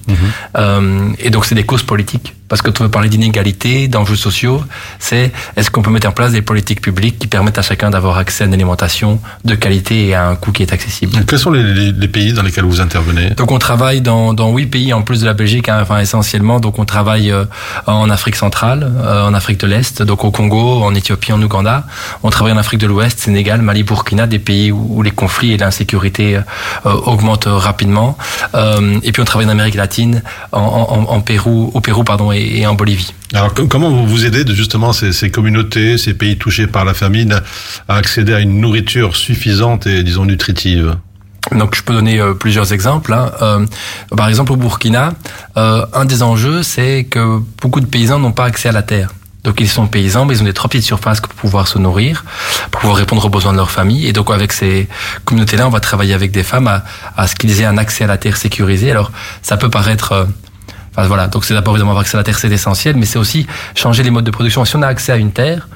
Euh, 0.58 1.10
et 1.20 1.30
donc, 1.32 1.44
c'est 1.46 1.56
des 1.56 1.66
causes 1.66 1.84
politiques. 1.84 2.34
Parce 2.50 2.62
que 2.62 2.70
tu 2.72 2.82
veux 2.84 2.90
parler 2.90 3.10
d'inégalité, 3.10 3.88
d'enjeux 3.88 4.16
sociaux, 4.16 4.64
c'est 4.98 5.32
est-ce 5.56 5.70
qu'on 5.72 5.82
peut 5.84 5.92
mettre 5.92 6.08
en 6.08 6.12
place 6.12 6.32
des 6.32 6.42
politiques 6.42 6.82
publiques 6.82 7.20
qui 7.20 7.28
permettent 7.28 7.60
à 7.60 7.62
chacun 7.62 7.90
d'avoir 7.92 8.18
accès 8.18 8.44
à 8.44 8.48
une 8.48 8.54
alimentation 8.54 9.20
de 9.46 9.56
qualité 9.56 10.08
et 10.08 10.16
à 10.16 10.28
un 10.28 10.36
coût 10.36 10.52
qui 10.52 10.64
est 10.64 10.74
accessible. 10.74 11.24
Quels 11.28 11.40
sont 11.40 11.52
les, 11.52 11.64
les- 11.64 11.92
les 11.92 12.08
pays 12.08 12.34
dans 12.34 12.42
lesquels 12.44 12.66
vous 12.66 12.82
intervenez? 12.82 13.30
Donc 13.32 13.52
on 13.52 13.60
travaille 13.60 14.02
dans, 14.02 14.34
dans 14.34 14.50
huit 14.52 14.66
pays 14.68 14.94
en 14.94 15.02
plus 15.04 15.22
de 15.22 15.26
la 15.26 15.34
Belgique, 15.34 15.70
hein, 15.70 15.78
enfin 15.82 16.00
essentiellement. 16.00 16.60
Donc 16.60 16.80
on 16.80 16.86
travaille 16.86 17.32
euh, 17.32 17.46
en 17.86 18.10
Afrique 18.10 18.36
centrale, 18.36 18.92
euh, 19.04 19.28
en 19.28 19.34
Afrique 19.34 19.60
de 19.60 19.68
l'Est, 19.68 20.02
donc 20.02 20.24
au 20.24 20.32
Congo, 20.32 20.82
en 20.84 20.96
Éthiopie, 20.96 21.32
en 21.34 21.42
Ouganda. 21.42 21.86
On 22.24 22.30
travaille 22.32 22.54
en 22.54 22.58
Afrique 22.58 22.80
de 22.82 22.88
l'Ouest, 22.88 23.20
Sénégal, 23.20 23.62
Mali, 23.62 23.84
Burkina, 23.84 24.26
des 24.28 24.40
pays 24.40 24.72
où, 24.72 24.88
où 24.98 25.02
les 25.04 25.12
conflits 25.12 25.52
et 25.54 25.58
l'insécurité 25.58 26.38
euh, 26.38 26.42
augmentent 27.06 27.48
rapidement. 27.48 28.18
Euh, 28.56 29.00
et 29.04 29.12
puis 29.12 29.22
on 29.22 29.26
travaille 29.26 29.46
en 29.48 29.52
Amérique 29.52 29.76
latine, 29.76 30.24
en, 30.52 30.60
en, 30.60 31.14
en 31.16 31.22
Pérou, 31.22 31.70
au 31.74 31.82
Pérou 31.82 32.04
pardon, 32.04 32.32
et, 32.32 32.39
et 32.42 32.66
en 32.68 32.76
Bolivie. 32.76 33.14
Alors 33.34 33.54
com- 33.54 33.68
comment 33.68 33.90
vous 33.90 34.08
vous 34.08 34.26
aidez 34.26 34.44
de 34.44 34.54
justement 34.54 34.94
ces, 34.94 35.12
ces 35.14 35.30
communautés, 35.32 35.98
ces 35.98 36.14
pays 36.14 36.38
touchés 36.38 36.68
par 36.68 36.86
la 36.86 36.94
famine 36.94 37.42
à 37.88 37.96
accéder 37.96 38.34
à 38.34 38.40
une 38.40 38.60
nourriture 38.60 39.16
suffisante 39.16 39.86
et 39.88 40.04
disons 40.04 40.26
nutritive? 40.26 40.96
Donc 41.52 41.76
je 41.76 41.82
peux 41.84 41.94
donner 41.94 42.20
euh, 42.20 42.34
plusieurs 42.34 42.74
exemples. 42.74 43.14
hein. 43.14 43.32
Euh, 43.42 43.66
par 44.16 44.28
exemple 44.28 44.52
au 44.52 44.56
Burkina, 44.58 45.14
euh, 45.58 45.86
un 45.94 46.06
des 46.06 46.22
enjeux 46.22 46.64
c'est 46.64 47.06
que 47.06 47.40
beaucoup 47.62 47.80
de 47.80 47.86
paysans 47.86 48.20
n'ont 48.20 48.34
pas 48.34 48.46
accès 48.46 48.70
à 48.70 48.72
la 48.74 48.84
terre. 48.84 49.10
Donc 49.46 49.62
ils 49.62 49.70
sont 49.70 49.88
paysans, 49.88 50.26
mais 50.26 50.36
ils 50.36 50.42
ont 50.42 50.46
des 50.46 50.54
trop 50.54 50.68
petites 50.68 50.84
surfaces 50.86 51.22
pour 51.22 51.34
pouvoir 51.34 51.68
se 51.70 51.80
nourrir. 51.80 52.26
pouvoir 52.72 52.98
répondre 52.98 53.24
aux 53.24 53.30
besoins 53.30 53.54
de 53.54 53.58
leur 53.58 53.72
famille. 53.72 54.06
Et 54.06 54.12
donc 54.12 54.30
avec 54.32 54.52
ces 54.52 54.90
communautés-là, 55.24 55.66
on 55.66 55.70
va 55.70 55.80
travailler 55.80 56.14
avec 56.14 56.32
des 56.32 56.44
femmes 56.44 56.68
à, 56.68 56.84
à 57.16 57.26
ce 57.26 57.36
qu'ils 57.36 57.62
aient 57.62 57.66
un 57.66 57.78
accès 57.78 58.04
à 58.04 58.08
la 58.08 58.18
terre 58.18 58.36
sécurisé. 58.36 58.92
Alors 58.92 59.12
ça 59.42 59.56
peut 59.56 59.70
paraître 59.70 60.28
Enfin, 61.00 61.08
voilà, 61.08 61.28
donc 61.28 61.46
c'est 61.46 61.54
d'abord 61.54 61.74
évidemment 61.76 61.92
avoir 61.92 62.02
accès 62.02 62.16
à 62.18 62.20
la 62.20 62.24
terre, 62.24 62.38
c'est 62.38 62.50
essentiel, 62.52 62.96
mais 62.98 63.06
c'est 63.06 63.20
aussi 63.20 63.48
changer 63.76 64.04
les 64.04 64.12
modes 64.12 64.26
de 64.26 64.32
production. 64.32 64.66
Si 64.66 64.76
on 64.76 64.82
a 64.82 64.88
accès 64.88 65.12
à 65.12 65.16
une 65.18 65.32
terre, 65.32 65.68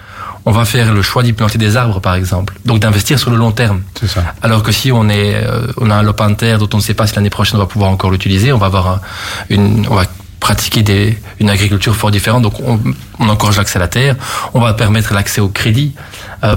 on 0.46 0.52
va 0.52 0.66
faire 0.66 0.94
le 0.94 1.02
choix 1.02 1.24
d'y 1.24 1.32
planter 1.34 1.58
des 1.58 1.78
arbres, 1.78 2.02
par 2.02 2.16
exemple. 2.16 2.54
Donc 2.66 2.80
d'investir 2.80 3.18
sur 3.18 3.30
le 3.32 3.38
long 3.38 3.52
terme. 3.52 3.82
C'est 4.00 4.08
ça. 4.08 4.24
Alors 4.42 4.62
que 4.64 4.72
si 4.74 4.92
on 4.92 5.08
est, 5.10 5.36
euh, 5.36 5.68
on 5.78 5.90
a 5.90 5.96
un 5.96 6.04
lopin 6.04 6.30
de 6.30 6.36
terre 6.36 6.58
dont 6.60 6.70
on 6.74 6.78
ne 6.78 6.82
sait 6.82 6.94
pas 6.94 7.08
si 7.08 7.16
l'année 7.16 7.30
prochaine 7.30 7.56
on 7.58 7.64
va 7.64 7.68
pouvoir 7.68 7.90
encore 7.92 8.12
l'utiliser, 8.12 8.52
on 8.52 8.58
va 8.58 8.66
avoir 8.66 8.88
un- 8.88 9.02
une, 9.50 9.88
on 9.90 9.96
va 9.96 10.04
pratiquer 10.42 10.84
des, 10.84 11.18
une 11.40 11.50
agriculture 11.50 11.96
fort 11.96 12.12
différente. 12.12 12.42
Donc 12.44 12.56
on, 12.60 12.78
on 13.20 13.30
encourage 13.30 13.56
l'accès 13.58 13.78
à 13.78 13.80
la 13.80 13.88
terre. 13.88 14.18
On 14.54 14.60
va 14.60 14.74
permettre 14.74 15.14
l'accès 15.14 15.40
au 15.40 15.48
crédit 15.48 15.94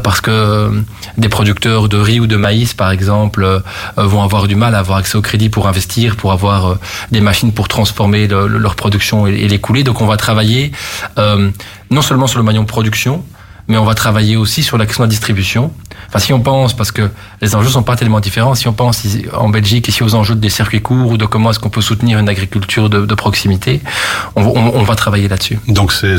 parce 0.02 0.20
que 0.20 0.30
euh, 0.30 0.70
des 1.16 1.28
producteurs 1.28 1.88
de 1.88 1.96
riz 1.98 2.20
ou 2.20 2.26
de 2.26 2.36
maïs, 2.36 2.74
par 2.74 2.90
exemple, 2.90 3.44
euh, 3.44 3.60
euh, 3.98 4.06
vont 4.06 4.22
avoir 4.22 4.46
du 4.48 4.56
mal 4.56 4.74
à 4.74 4.78
avoir 4.80 4.98
accès 4.98 5.16
au 5.16 5.22
crédit 5.22 5.48
pour 5.48 5.68
investir, 5.68 6.16
pour 6.16 6.32
avoir 6.32 6.66
euh, 6.66 6.74
des 7.12 7.20
machines 7.20 7.52
pour 7.52 7.68
transformer 7.68 8.26
le- 8.26 8.48
le- 8.48 8.58
leur 8.58 8.74
production 8.74 9.26
et, 9.26 9.34
et 9.34 9.48
l'écouler. 9.48 9.84
Donc 9.84 10.00
on 10.00 10.06
va 10.06 10.16
travailler 10.16 10.72
euh, 11.18 11.50
non 11.90 12.02
seulement 12.02 12.26
sur 12.26 12.38
le 12.38 12.44
maillon 12.44 12.64
production, 12.64 13.24
mais 13.68 13.76
on 13.76 13.84
va 13.84 13.94
travailler 13.94 14.36
aussi 14.36 14.62
sur 14.62 14.76
la 14.78 14.86
question 14.86 15.02
de 15.04 15.08
la 15.08 15.10
distribution. 15.10 15.72
Enfin, 16.08 16.18
si 16.18 16.32
on 16.32 16.40
pense, 16.40 16.74
parce 16.74 16.92
que 16.92 17.10
les 17.42 17.54
enjeux 17.54 17.68
sont 17.70 17.82
pas 17.82 17.96
tellement 17.96 18.20
différents, 18.20 18.54
si 18.54 18.68
on 18.68 18.72
pense 18.72 19.04
ici, 19.04 19.24
en 19.36 19.48
Belgique 19.48 19.88
ici 19.88 20.02
aux 20.02 20.14
enjeux 20.14 20.34
des 20.34 20.50
circuits 20.50 20.80
courts 20.82 21.10
ou 21.12 21.16
de 21.16 21.26
comment 21.26 21.50
est-ce 21.50 21.58
qu'on 21.58 21.68
peut 21.70 21.80
soutenir 21.80 22.18
une 22.18 22.28
agriculture 22.28 22.88
de, 22.88 23.04
de 23.06 23.14
proximité, 23.14 23.80
on, 24.36 24.42
on- 24.42 24.72
on 24.76 24.82
va 24.82 24.94
travailler 24.94 25.28
là-dessus. 25.28 25.58
Donc 25.68 25.92
c'est 25.92 26.16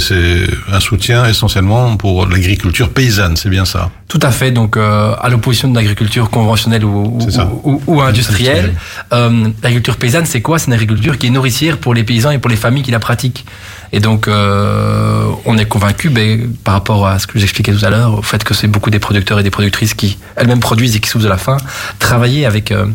un 0.71 0.79
soutien 0.79 1.25
essentiellement 1.25 1.95
pour 1.97 2.25
l'agriculture 2.27 2.89
paysanne, 2.89 3.35
c'est 3.37 3.49
bien 3.49 3.65
ça? 3.65 3.89
Tout 4.07 4.19
à 4.21 4.31
fait. 4.31 4.51
Donc, 4.51 4.77
euh, 4.77 5.13
à 5.21 5.27
l'opposition 5.29 5.67
de 5.69 5.75
l'agriculture 5.75 6.29
conventionnelle 6.29 6.85
ou, 6.85 7.19
ou, 7.19 7.19
ou- 7.63 7.81
ou 7.87 8.01
industrielle, 8.01 8.73
euh, 9.13 9.49
l'agriculture 9.61 9.97
paysanne, 9.97 10.25
c'est 10.25 10.41
quoi? 10.41 10.59
C'est 10.59 10.67
une 10.67 10.73
agriculture 10.73 11.17
qui 11.17 11.27
est 11.27 11.29
nourricière 11.29 11.77
pour 11.77 11.93
les 11.93 12.03
paysans 12.05 12.31
et 12.31 12.37
pour 12.37 12.49
les 12.49 12.55
familles 12.55 12.83
qui 12.83 12.91
la 12.91 12.99
pratiquent. 12.99 13.45
Et 13.93 13.99
donc, 13.99 14.27
euh, 14.27 15.25
on 15.45 15.57
est 15.57 15.65
convaincu, 15.65 16.09
ben, 16.09 16.49
par 16.63 16.73
rapport 16.73 17.05
à 17.07 17.19
ce 17.19 17.27
que 17.27 17.37
j'expliquais 17.39 17.73
tout 17.73 17.85
à 17.85 17.89
l'heure, 17.89 18.19
au 18.19 18.21
fait 18.21 18.43
que 18.43 18.53
c'est 18.53 18.67
beaucoup 18.67 18.89
des 18.89 18.99
producteurs 18.99 19.39
et 19.39 19.43
des 19.43 19.49
qui 19.85 20.17
elles-mêmes 20.35 20.59
produisent 20.59 20.95
et 20.95 20.99
qui 20.99 21.09
souffrent 21.09 21.23
de 21.23 21.29
la 21.29 21.37
faim, 21.37 21.57
travailler 21.99 22.45
avec, 22.45 22.71
euh, 22.71 22.87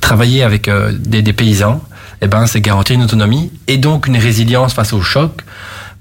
travailler 0.00 0.42
avec 0.42 0.68
euh, 0.68 0.92
des, 0.92 1.22
des 1.22 1.32
paysans, 1.32 1.82
eh 2.20 2.26
ben, 2.26 2.46
c'est 2.46 2.60
garantir 2.60 2.96
une 2.96 3.02
autonomie 3.02 3.52
et 3.66 3.76
donc 3.76 4.06
une 4.06 4.16
résilience 4.16 4.72
face 4.72 4.92
au 4.92 5.02
choc. 5.02 5.42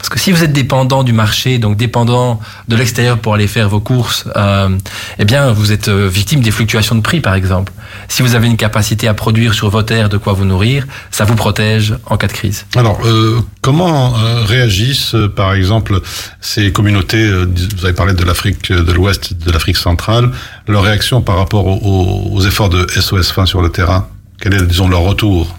Parce 0.03 0.09
que 0.09 0.19
si 0.19 0.33
vous 0.33 0.43
êtes 0.43 0.51
dépendant 0.51 1.01
du 1.03 1.13
marché, 1.13 1.59
donc 1.59 1.77
dépendant 1.77 2.41
de 2.67 2.75
l'extérieur 2.75 3.19
pour 3.19 3.35
aller 3.35 3.47
faire 3.47 3.69
vos 3.69 3.79
courses, 3.79 4.25
euh, 4.35 4.67
eh 5.17 5.23
bien, 5.23 5.53
vous 5.53 5.71
êtes 5.71 5.87
euh, 5.87 6.09
victime 6.09 6.41
des 6.41 6.51
fluctuations 6.51 6.95
de 6.95 6.99
prix, 6.99 7.21
par 7.21 7.35
exemple. 7.35 7.71
Si 8.09 8.21
vous 8.21 8.35
avez 8.35 8.47
une 8.47 8.57
capacité 8.57 9.07
à 9.07 9.13
produire 9.13 9.53
sur 9.53 9.69
votre 9.69 9.87
terre 9.87 10.09
de 10.09 10.17
quoi 10.17 10.33
vous 10.33 10.43
nourrir, 10.43 10.85
ça 11.09 11.23
vous 11.23 11.35
protège 11.35 11.95
en 12.07 12.17
cas 12.17 12.27
de 12.27 12.33
crise. 12.33 12.65
Alors, 12.75 12.99
euh, 13.05 13.39
comment 13.61 14.11
réagissent, 14.45 15.15
par 15.37 15.53
exemple, 15.53 16.01
ces 16.41 16.73
communautés 16.73 17.31
Vous 17.31 17.85
avez 17.85 17.93
parlé 17.93 18.13
de 18.13 18.25
l'Afrique 18.25 18.73
de 18.73 18.91
l'Ouest, 18.91 19.33
de 19.33 19.51
l'Afrique 19.51 19.77
centrale. 19.77 20.31
Leur 20.67 20.83
réaction 20.83 21.21
par 21.21 21.37
rapport 21.37 21.65
aux 21.65 22.41
efforts 22.45 22.69
de 22.69 22.85
SOS 22.89 23.31
Fin 23.31 23.45
sur 23.45 23.61
le 23.61 23.69
terrain 23.69 24.09
Quel 24.41 24.53
est, 24.53 24.63
disons, 24.63 24.89
leur 24.89 25.03
retour? 25.03 25.57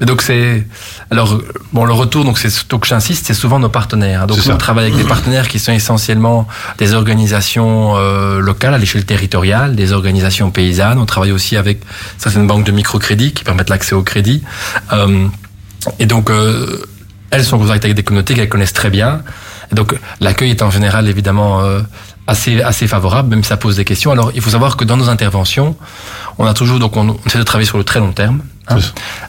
Mais 0.00 0.06
donc 0.06 0.20
c'est 0.20 0.66
alors 1.10 1.40
bon 1.72 1.84
le 1.86 1.92
retour 1.94 2.24
donc 2.24 2.36
c'est 2.38 2.68
donc 2.68 2.84
j'insiste 2.84 3.26
c'est 3.26 3.34
souvent 3.34 3.58
nos 3.58 3.70
partenaires. 3.70 4.22
hein. 4.22 4.26
Donc 4.26 4.36
nous, 4.44 4.52
on 4.52 4.56
travaille 4.58 4.86
avec 4.86 4.96
des 4.96 5.04
partenaires 5.16 5.48
qui 5.48 5.58
sont 5.58 5.72
essentiellement 5.72 6.46
des 6.78 6.92
organisations 6.92 7.94
euh, 7.96 8.38
locales 8.40 8.74
à 8.74 8.78
l'échelle 8.78 9.04
territoriale, 9.06 9.74
des 9.74 9.92
organisations 9.92 10.50
paysannes. 10.50 10.98
On 10.98 11.06
travaille 11.06 11.32
aussi 11.32 11.56
avec 11.56 11.80
certaines 12.18 12.46
banques 12.46 12.64
de 12.64 12.72
microcrédit 12.72 13.32
qui 13.32 13.42
permettent 13.44 13.70
l'accès 13.70 13.94
au 13.94 14.02
crédit. 14.02 14.42
Euh, 14.92 15.26
et 15.98 16.06
donc 16.06 16.30
euh, 16.30 16.84
elles 17.30 17.44
sont 17.44 17.56
en 17.56 17.60
contact 17.60 17.84
avec 17.84 17.96
des 17.96 18.02
communautés 18.02 18.34
qu'elles 18.34 18.48
connaissent 18.48 18.72
très 18.74 18.90
bien. 18.90 19.22
Et 19.72 19.74
donc 19.74 19.94
l'accueil 20.20 20.50
est 20.50 20.62
en 20.62 20.70
général 20.70 21.08
évidemment 21.08 21.60
euh, 21.62 21.80
assez 22.26 22.60
assez 22.60 22.86
favorable, 22.86 23.30
même 23.30 23.42
si 23.42 23.48
ça 23.48 23.56
pose 23.56 23.76
des 23.76 23.84
questions. 23.84 24.10
Alors 24.12 24.30
il 24.34 24.42
faut 24.42 24.50
savoir 24.50 24.76
que 24.76 24.84
dans 24.84 24.96
nos 24.98 25.08
interventions, 25.08 25.74
on 26.38 26.44
a 26.46 26.52
toujours 26.54 26.78
donc 26.78 26.96
on, 26.96 27.08
on 27.08 27.18
essaie 27.26 27.38
de 27.38 27.44
travailler 27.44 27.66
sur 27.66 27.78
le 27.78 27.84
très 27.84 28.00
long 28.00 28.12
terme. 28.12 28.40
Hein, 28.68 28.78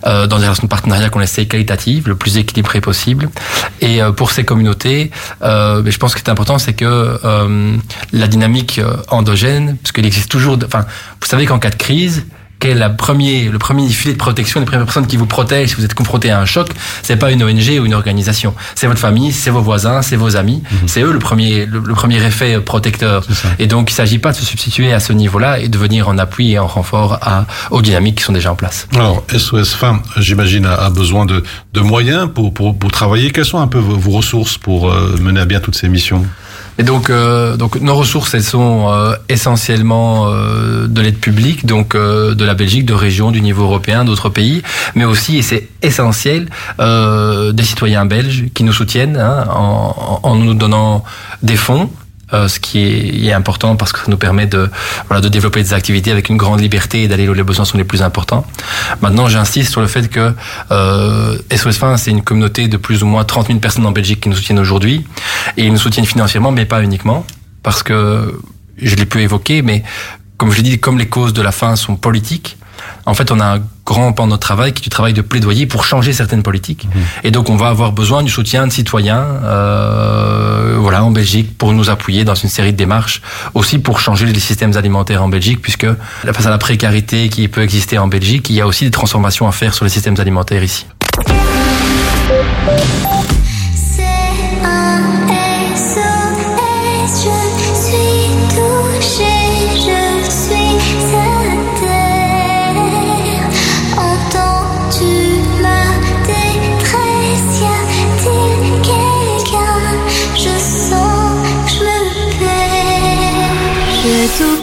euh, 0.05 0.27
dans 0.27 0.37
des 0.37 0.45
relations 0.45 0.63
de 0.63 0.69
partenariat 0.69 1.09
qu'on 1.09 1.21
essaie 1.21 1.45
qualitatives, 1.45 2.07
le 2.07 2.15
plus 2.15 2.37
équilibré 2.37 2.81
possible. 2.81 3.29
Et 3.81 4.01
euh, 4.01 4.11
pour 4.11 4.31
ces 4.31 4.43
communautés, 4.43 5.11
euh, 5.41 5.81
mais 5.83 5.91
je 5.91 5.99
pense 5.99 6.13
que 6.13 6.19
c'est 6.19 6.29
important, 6.29 6.57
c'est 6.57 6.73
que 6.73 6.85
euh, 6.85 7.77
la 8.11 8.27
dynamique 8.27 8.79
euh, 8.79 8.97
endogène, 9.09 9.77
parce 9.77 9.91
qu'il 9.91 10.05
existe 10.05 10.29
toujours, 10.29 10.57
enfin, 10.65 10.85
vous 11.21 11.27
savez 11.27 11.45
qu'en 11.45 11.59
cas 11.59 11.69
de 11.69 11.75
crise, 11.75 12.25
quel 12.59 12.71
est 12.71 12.75
la 12.79 12.89
premier, 12.89 13.49
le 13.49 13.59
premier 13.59 13.87
filet 13.89 14.13
de 14.13 14.17
protection, 14.17 14.59
les 14.59 14.65
premières 14.65 14.85
personnes 14.85 15.07
qui 15.07 15.17
vous 15.17 15.25
protègent 15.27 15.69
si 15.69 15.75
vous 15.75 15.85
êtes 15.85 15.93
confronté 15.93 16.31
à 16.31 16.39
un 16.39 16.45
choc, 16.45 16.69
c'est 17.03 17.17
pas 17.17 17.31
une 17.31 17.43
ONG 17.43 17.79
ou 17.79 17.85
une 17.85 17.93
organisation, 17.93 18.53
c'est 18.75 18.87
votre 18.87 18.99
famille, 18.99 19.31
c'est 19.31 19.49
vos 19.51 19.61
voisins, 19.61 20.01
c'est 20.01 20.15
vos 20.15 20.35
amis, 20.37 20.63
c'est 20.87 21.01
eux 21.01 21.11
le 21.11 21.19
premier, 21.19 21.65
le, 21.65 21.79
le 21.79 21.93
premier 21.93 22.23
effet 22.25 22.59
protecteur. 22.59 23.23
Et 23.59 23.67
donc 23.67 23.91
il 23.91 23.93
s'agit 23.93 24.17
pas 24.19 24.31
de 24.31 24.37
se 24.37 24.45
substituer 24.45 24.93
à 24.93 24.99
ce 24.99 25.13
niveau-là 25.13 25.59
et 25.59 25.67
de 25.67 25.77
venir 25.77 26.07
en 26.09 26.17
appui 26.17 26.51
et 26.51 26.59
en 26.59 26.67
renfort 26.67 27.19
à, 27.21 27.45
aux 27.71 27.81
dynamiques 27.81 28.17
qui 28.17 28.23
sont 28.23 28.33
déjà 28.33 28.51
en 28.51 28.55
place. 28.55 28.87
Alors, 28.95 29.23
SOS 29.35 29.73
Fin, 29.73 30.01
j'imagine, 30.17 30.65
a, 30.65 30.73
a 30.73 30.89
besoin 30.89 31.25
de, 31.25 31.43
de 31.73 31.79
moyens 31.81 32.29
pour, 32.33 32.53
pour, 32.53 32.77
pour 32.77 32.91
travailler. 32.91 33.31
Quelles 33.31 33.45
sont 33.45 33.59
un 33.59 33.67
peu 33.67 33.79
vos, 33.79 33.95
vos 33.97 34.11
ressources 34.11 34.57
pour 34.57 34.91
euh, 34.91 35.15
mener 35.21 35.41
à 35.41 35.45
bien 35.45 35.59
toutes 35.59 35.75
ces 35.75 35.89
missions? 35.89 36.25
Et 36.79 36.83
donc, 36.83 37.09
euh, 37.09 37.57
donc 37.57 37.79
nos 37.81 37.95
ressources, 37.95 38.33
elles 38.33 38.43
sont 38.43 38.89
euh, 38.89 39.15
essentiellement 39.29 40.27
euh, 40.27 40.87
de 40.87 41.01
l'aide 41.01 41.17
publique, 41.17 41.65
donc 41.65 41.95
de 41.95 42.45
la 42.45 42.53
Belgique, 42.53 42.85
de 42.85 42.93
régions, 42.93 43.31
du 43.31 43.41
niveau 43.41 43.63
européen, 43.63 44.05
d'autres 44.05 44.29
pays, 44.29 44.61
mais 44.95 45.05
aussi, 45.05 45.37
et 45.37 45.41
c'est 45.41 45.67
essentiel, 45.81 46.47
des 46.79 47.63
citoyens 47.63 48.05
belges 48.05 48.45
qui 48.53 48.63
nous 48.63 48.73
soutiennent 48.73 49.17
hein, 49.17 49.45
en, 49.49 50.19
en 50.23 50.35
nous 50.35 50.53
donnant 50.53 51.03
des 51.41 51.55
fonds. 51.55 51.89
Euh, 52.33 52.47
ce 52.47 52.59
qui 52.59 52.79
est, 52.79 53.25
est 53.25 53.33
important 53.33 53.75
parce 53.75 53.93
que 53.93 53.99
ça 53.99 54.05
nous 54.07 54.17
permet 54.17 54.47
de, 54.47 54.69
voilà, 55.07 55.21
de 55.21 55.29
développer 55.29 55.61
des 55.63 55.73
activités 55.73 56.11
avec 56.11 56.29
une 56.29 56.37
grande 56.37 56.59
liberté 56.59 57.03
et 57.03 57.07
d'aller 57.07 57.29
où 57.29 57.33
les 57.33 57.43
besoins 57.43 57.65
sont 57.65 57.77
les 57.77 57.83
plus 57.83 58.01
importants. 58.01 58.45
Maintenant, 59.01 59.29
j'insiste 59.29 59.71
sur 59.71 59.81
le 59.81 59.87
fait 59.87 60.09
que 60.09 60.33
euh, 60.71 61.37
SOS 61.55 61.77
Fin, 61.77 61.97
c'est 61.97 62.11
une 62.11 62.23
communauté 62.23 62.67
de 62.67 62.77
plus 62.77 63.03
ou 63.03 63.05
moins 63.05 63.23
30 63.23 63.47
000 63.47 63.59
personnes 63.59 63.85
en 63.85 63.91
Belgique 63.91 64.21
qui 64.21 64.29
nous 64.29 64.35
soutiennent 64.35 64.59
aujourd'hui. 64.59 65.05
Et 65.55 65.65
ils 65.65 65.71
nous 65.71 65.77
soutiennent 65.77 66.05
financièrement, 66.05 66.51
mais 66.51 66.65
pas 66.65 66.83
uniquement. 66.83 67.25
Parce 67.63 67.83
que, 67.83 68.39
je 68.81 68.95
l'ai 68.95 69.05
peu 69.05 69.19
évoqué, 69.19 69.61
mais 69.61 69.83
comme 70.37 70.51
je 70.51 70.57
l'ai 70.57 70.63
dit, 70.63 70.79
comme 70.79 70.97
les 70.97 71.07
causes 71.07 71.33
de 71.33 71.41
la 71.41 71.51
faim 71.51 71.75
sont 71.75 71.95
politiques, 71.95 72.57
en 73.05 73.13
fait, 73.13 73.31
on 73.31 73.39
a 73.39 73.55
un 73.55 73.59
grand 73.85 74.11
pan 74.11 74.25
de 74.25 74.31
notre 74.31 74.45
travail 74.45 74.73
qui 74.73 74.81
est 74.81 74.83
du 74.83 74.89
travail 74.89 75.13
de 75.13 75.21
plaidoyer 75.21 75.65
pour 75.65 75.85
changer 75.85 76.11
certaines 76.11 76.43
politiques. 76.43 76.87
Et 77.23 77.31
donc, 77.31 77.49
on 77.49 77.55
va 77.55 77.69
avoir 77.69 77.93
besoin 77.93 78.21
du 78.21 78.29
soutien 78.29 78.67
de 78.67 78.71
citoyens, 78.71 79.23
euh, 79.43 80.77
voilà, 80.79 81.03
en 81.03 81.11
Belgique, 81.11 81.57
pour 81.57 81.73
nous 81.73 81.89
appuyer 81.89 82.25
dans 82.25 82.35
une 82.35 82.49
série 82.49 82.73
de 82.73 82.77
démarches, 82.77 83.21
aussi 83.53 83.79
pour 83.79 83.99
changer 83.99 84.25
les 84.25 84.39
systèmes 84.39 84.75
alimentaires 84.75 85.23
en 85.23 85.29
Belgique, 85.29 85.61
puisque 85.61 85.87
face 86.25 86.45
à 86.45 86.49
la 86.49 86.57
précarité 86.57 87.29
qui 87.29 87.47
peut 87.47 87.61
exister 87.61 87.97
en 87.97 88.07
Belgique, 88.07 88.49
il 88.49 88.55
y 88.55 88.61
a 88.61 88.67
aussi 88.67 88.85
des 88.85 88.91
transformations 88.91 89.47
à 89.47 89.51
faire 89.51 89.73
sur 89.73 89.85
les 89.85 89.91
systèmes 89.91 90.19
alimentaires 90.19 90.63
ici. 90.63 90.85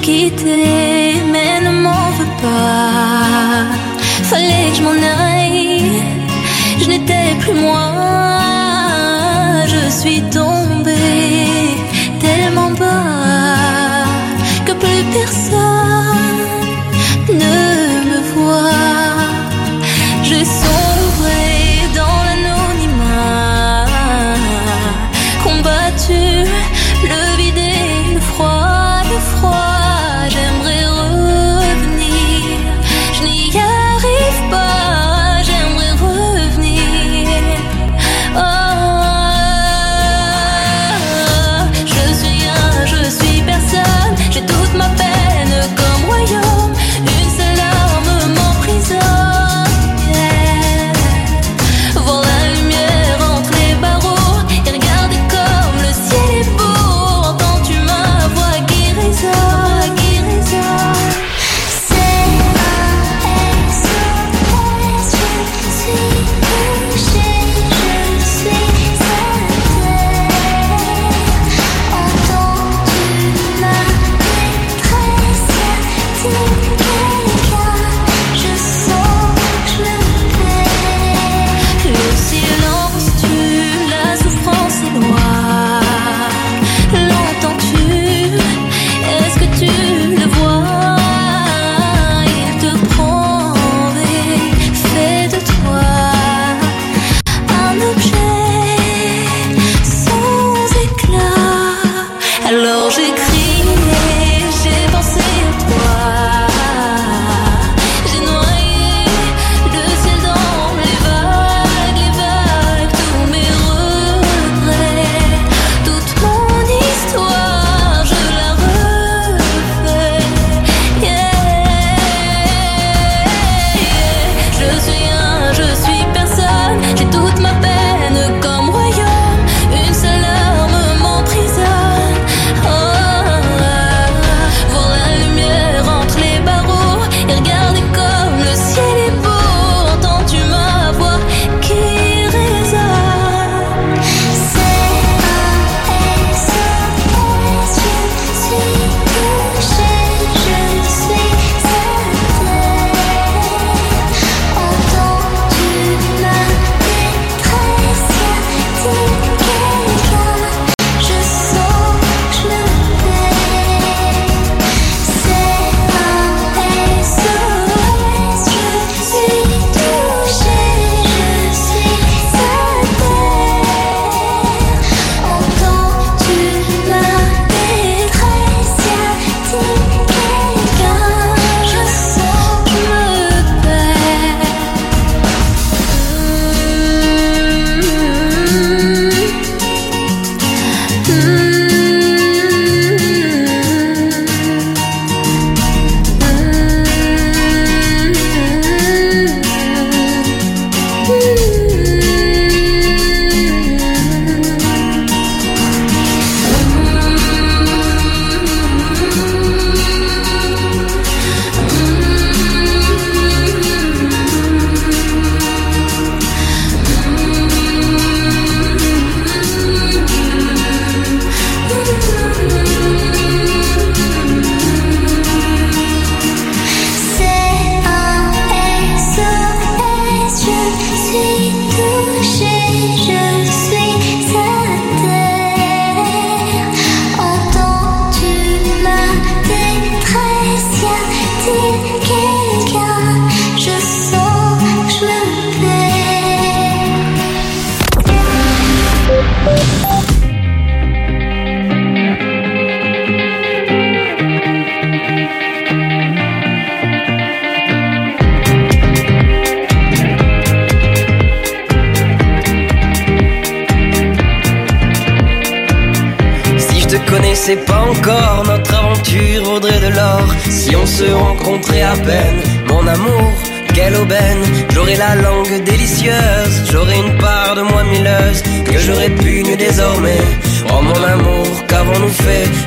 Quitté, 0.05 1.15
mais 1.33 1.61
ne 1.67 1.71
m'en 1.83 2.11
veux 2.19 2.33
pas. 2.43 3.65
Fallait 4.31 4.69
que 4.71 4.77
je 4.77 4.83
m'en 4.83 4.91
aille, 4.91 6.03
je 6.79 6.87
n'étais 6.91 7.35
plus 7.41 7.55
moi. 7.55 7.87
Je 9.67 9.89
suis 9.91 10.21
tombée 10.31 10.54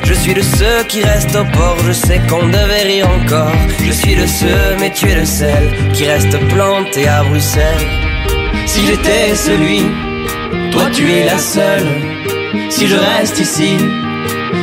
Je 0.04 0.14
suis 0.14 0.34
de 0.34 0.42
ceux 0.42 0.84
qui 0.88 1.02
restent 1.02 1.36
au 1.36 1.44
port, 1.44 1.76
je 1.86 1.92
sais 1.92 2.20
qu'on 2.28 2.46
devait 2.46 2.82
rire 2.82 3.08
encore. 3.08 3.52
Je 3.84 3.92
suis 3.92 4.14
de 4.14 4.26
ceux, 4.26 4.76
mais 4.80 4.92
tu 4.92 5.08
es 5.08 5.14
le 5.14 5.24
seul 5.24 5.64
qui 5.92 6.04
reste 6.06 6.38
planté 6.48 7.06
à 7.08 7.22
Bruxelles. 7.24 7.86
Si 8.66 8.86
j'étais 8.86 9.34
celui, 9.34 9.82
toi 10.72 10.84
tu 10.92 11.10
es 11.10 11.24
la 11.24 11.38
seule. 11.38 11.88
Si 12.70 12.86
je 12.86 12.96
reste 12.96 13.38
ici, 13.40 13.76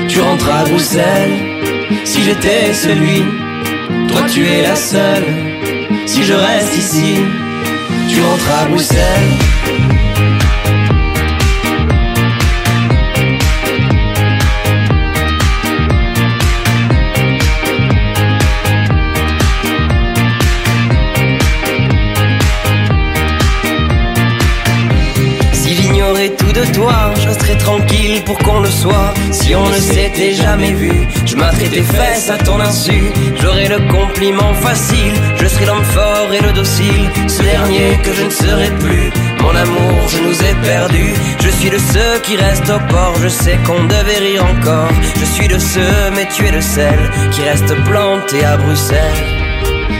tu 0.07 0.19
rentres 0.21 0.49
à 0.49 0.63
Bruxelles. 0.63 1.37
Si 2.03 2.23
j'étais 2.23 2.73
celui, 2.73 3.23
toi 4.07 4.21
tu 4.31 4.45
es 4.45 4.61
la 4.61 4.75
seule. 4.75 5.25
Si 6.05 6.23
je 6.23 6.33
reste 6.33 6.77
ici, 6.77 7.15
tu 8.09 8.21
rentres 8.21 8.51
à 8.61 8.65
Bruxelles. 8.65 9.44
Pour 28.25 28.37
qu'on 28.39 28.59
le 28.59 28.69
soit. 28.69 29.13
Si 29.31 29.55
on 29.55 29.67
ne 29.69 29.75
s'était 29.75 30.33
jamais 30.33 30.73
vu, 30.73 30.91
je 31.25 31.35
m'attrais 31.35 31.69
tes 31.69 31.83
fesses 31.83 32.29
à 32.29 32.37
ton 32.37 32.59
insu. 32.59 33.11
J'aurais 33.41 33.69
le 33.69 33.79
compliment 33.87 34.53
facile, 34.55 35.13
je 35.37 35.47
serais 35.47 35.65
l'homme 35.65 35.83
fort 35.83 36.33
et 36.33 36.41
le 36.41 36.51
docile. 36.51 37.09
Ce 37.27 37.41
dernier 37.43 37.97
que 38.03 38.13
je 38.13 38.23
ne 38.23 38.29
serai 38.29 38.69
plus. 38.79 39.11
Mon 39.41 39.55
amour, 39.55 39.97
je 40.09 40.17
nous 40.17 40.41
ai 40.41 40.53
perdus. 40.63 41.13
Je 41.39 41.49
suis 41.49 41.69
de 41.69 41.77
ceux 41.77 42.19
qui 42.23 42.35
restent 42.35 42.69
au 42.69 42.79
port, 42.91 43.15
je 43.21 43.27
sais 43.27 43.57
qu'on 43.65 43.83
devait 43.83 44.19
rire 44.19 44.45
encore. 44.45 44.93
Je 45.19 45.25
suis 45.25 45.47
de 45.47 45.59
ceux, 45.59 46.09
mais 46.15 46.27
tu 46.35 46.45
es 46.47 46.51
de 46.51 46.61
celle 46.61 47.11
qui 47.31 47.41
reste 47.43 47.73
planté 47.83 48.43
à 48.43 48.57
Bruxelles. 48.57 49.23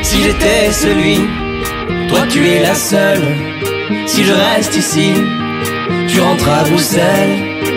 Si 0.02 0.24
j'étais 0.24 0.72
celui, 0.72 1.20
toi 2.10 2.22
tu 2.30 2.48
es 2.48 2.62
la 2.62 2.76
seule. 2.76 3.24
Si 4.08 4.24
je 4.24 4.34
reste 4.34 4.76
ici, 4.76 5.14
tu 6.08 6.22
rentres 6.22 6.50
à 6.50 6.64
Bruxelles. 6.64 7.45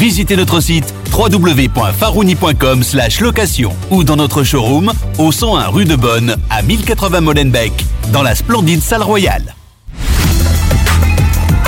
Visitez 0.00 0.34
notre 0.34 0.60
site 0.62 0.94
www.farouni.com 1.12 2.82
location 3.20 3.76
ou 3.90 4.02
dans 4.02 4.16
notre 4.16 4.44
showroom 4.44 4.94
au 5.18 5.30
101 5.30 5.66
rue 5.66 5.84
de 5.84 5.94
Bonne 5.94 6.36
à 6.48 6.62
1080 6.62 7.20
Molenbeek 7.20 7.84
dans 8.10 8.22
la 8.22 8.34
splendide 8.34 8.80
salle 8.80 9.02
royale. 9.02 9.54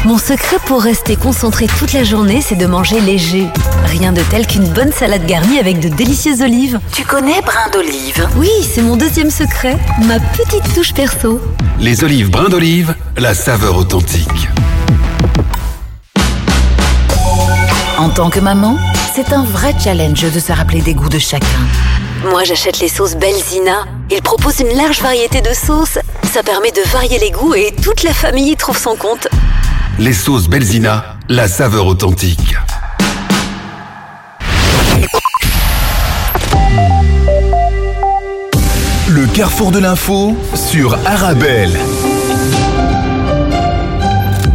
Mon 0.06 0.16
secret 0.16 0.56
pour 0.64 0.82
rester 0.82 1.14
concentré 1.16 1.66
toute 1.78 1.92
la 1.92 2.04
journée, 2.04 2.40
c'est 2.40 2.56
de 2.56 2.64
manger 2.64 3.02
léger. 3.02 3.48
Rien 3.84 4.12
de 4.12 4.22
tel 4.30 4.46
qu'une 4.46 4.66
bonne 4.66 4.92
salade 4.92 5.26
garnie 5.26 5.58
avec 5.58 5.78
de 5.78 5.90
délicieuses 5.90 6.40
olives. 6.40 6.80
Tu 6.94 7.04
connais 7.04 7.42
brin 7.42 7.68
d'olive? 7.70 8.26
Oui, 8.36 8.48
c'est 8.62 8.82
mon 8.82 8.96
deuxième 8.96 9.30
secret, 9.30 9.76
ma 10.06 10.18
petite 10.18 10.74
touche 10.74 10.94
perso. 10.94 11.38
Les 11.78 12.02
olives 12.02 12.30
brin 12.30 12.48
d'olive, 12.48 12.94
la 13.18 13.34
saveur 13.34 13.76
authentique. 13.76 14.48
En 18.02 18.08
tant 18.08 18.30
que 18.30 18.40
maman, 18.40 18.78
c'est 19.14 19.32
un 19.32 19.44
vrai 19.44 19.76
challenge 19.78 20.22
de 20.22 20.40
se 20.40 20.50
rappeler 20.50 20.80
des 20.80 20.92
goûts 20.92 21.08
de 21.08 21.20
chacun. 21.20 21.46
Moi, 22.28 22.42
j'achète 22.42 22.80
les 22.80 22.88
sauces 22.88 23.14
Belzina. 23.14 23.84
Ils 24.10 24.20
proposent 24.20 24.58
une 24.58 24.76
large 24.76 25.00
variété 25.00 25.40
de 25.40 25.54
sauces. 25.54 26.00
Ça 26.32 26.42
permet 26.42 26.72
de 26.72 26.80
varier 26.90 27.20
les 27.20 27.30
goûts 27.30 27.54
et 27.54 27.72
toute 27.80 28.02
la 28.02 28.12
famille 28.12 28.50
y 28.50 28.56
trouve 28.56 28.76
son 28.76 28.96
compte. 28.96 29.28
Les 30.00 30.14
sauces 30.14 30.48
Belzina, 30.48 31.14
la 31.28 31.46
saveur 31.46 31.86
authentique. 31.86 32.56
Le 39.10 39.26
carrefour 39.28 39.70
de 39.70 39.78
l'info 39.78 40.36
sur 40.56 40.98
Arabelle. 41.06 41.78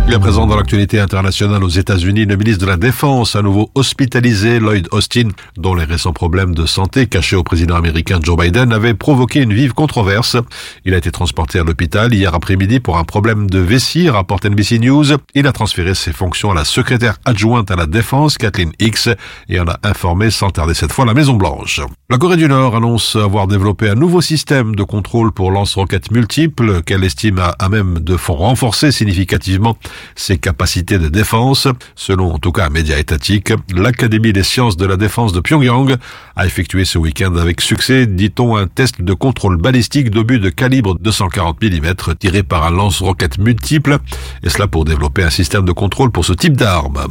Est 0.09 0.19
présent 0.19 0.47
dans 0.47 0.55
l'actualité 0.55 1.01
internationale 1.01 1.63
aux 1.65 1.69
États-Unis. 1.69 2.25
Le 2.25 2.37
ministre 2.37 2.65
de 2.65 2.69
la 2.69 2.77
Défense, 2.77 3.35
à 3.35 3.41
nouveau 3.41 3.69
hospitalisé, 3.75 4.59
Lloyd 4.59 4.87
Austin, 4.91 5.27
dont 5.57 5.75
les 5.75 5.83
récents 5.83 6.13
problèmes 6.13 6.55
de 6.55 6.65
santé 6.65 7.07
cachés 7.07 7.35
au 7.35 7.43
président 7.43 7.75
américain 7.75 8.17
Joe 8.23 8.37
Biden 8.37 8.71
avaient 8.71 8.93
provoqué 8.93 9.41
une 9.41 9.53
vive 9.53 9.73
controverse. 9.73 10.37
Il 10.85 10.93
a 10.93 10.97
été 10.97 11.11
transporté 11.11 11.59
à 11.59 11.63
l'hôpital 11.63 12.13
hier 12.13 12.33
après-midi 12.33 12.79
pour 12.79 12.97
un 12.97 13.03
problème 13.03 13.49
de 13.49 13.59
vessie, 13.59 14.09
rapporte 14.09 14.45
NBC 14.45 14.79
News. 14.79 15.05
Il 15.35 15.45
a 15.45 15.51
transféré 15.51 15.93
ses 15.93 16.13
fonctions 16.13 16.51
à 16.51 16.55
la 16.55 16.63
secrétaire 16.63 17.17
adjointe 17.25 17.69
à 17.69 17.75
la 17.75 17.85
Défense, 17.85 18.37
Kathleen 18.37 18.71
Hicks, 18.79 19.09
et 19.49 19.59
en 19.59 19.67
a 19.67 19.77
informé 19.83 20.31
sans 20.31 20.49
tarder 20.51 20.73
cette 20.73 20.93
fois 20.93 21.05
la 21.05 21.13
Maison-Blanche. 21.13 21.81
La 22.09 22.17
Corée 22.17 22.37
du 22.37 22.47
Nord 22.47 22.77
annonce 22.77 23.17
avoir 23.17 23.47
développé 23.47 23.89
un 23.89 23.95
nouveau 23.95 24.21
système 24.21 24.73
de 24.73 24.83
contrôle 24.83 25.33
pour 25.33 25.51
lance-roquettes 25.51 26.11
multiples 26.11 26.81
qu'elle 26.83 27.03
estime 27.03 27.39
à, 27.39 27.49
à 27.59 27.67
même 27.67 27.99
de 27.99 28.15
renforcer 28.27 28.91
significativement 28.91 29.77
ses 30.15 30.37
capacités 30.37 30.97
de 30.97 31.07
défense. 31.07 31.67
Selon 31.95 32.33
en 32.33 32.39
tout 32.39 32.51
cas 32.51 32.67
un 32.67 32.69
média 32.69 32.97
étatique, 32.97 33.53
l'Académie 33.73 34.33
des 34.33 34.43
sciences 34.43 34.77
de 34.77 34.85
la 34.85 34.97
défense 34.97 35.33
de 35.33 35.39
Pyongyang 35.39 35.95
a 36.35 36.45
effectué 36.45 36.85
ce 36.85 36.97
week-end 36.97 37.35
avec 37.35 37.61
succès, 37.61 38.05
dit-on, 38.05 38.55
un 38.55 38.67
test 38.67 39.01
de 39.01 39.13
contrôle 39.13 39.57
balistique 39.57 40.09
d'obus 40.09 40.39
de 40.39 40.49
calibre 40.49 40.97
240 40.99 41.61
mm 41.61 41.93
tiré 42.19 42.43
par 42.43 42.65
un 42.65 42.71
lance-roquette 42.71 43.37
multiple, 43.37 43.97
et 44.43 44.49
cela 44.49 44.67
pour 44.67 44.85
développer 44.85 45.23
un 45.23 45.29
système 45.29 45.65
de 45.65 45.71
contrôle 45.71 46.11
pour 46.11 46.25
ce 46.25 46.33
type 46.33 46.55
d'arme. 46.55 47.07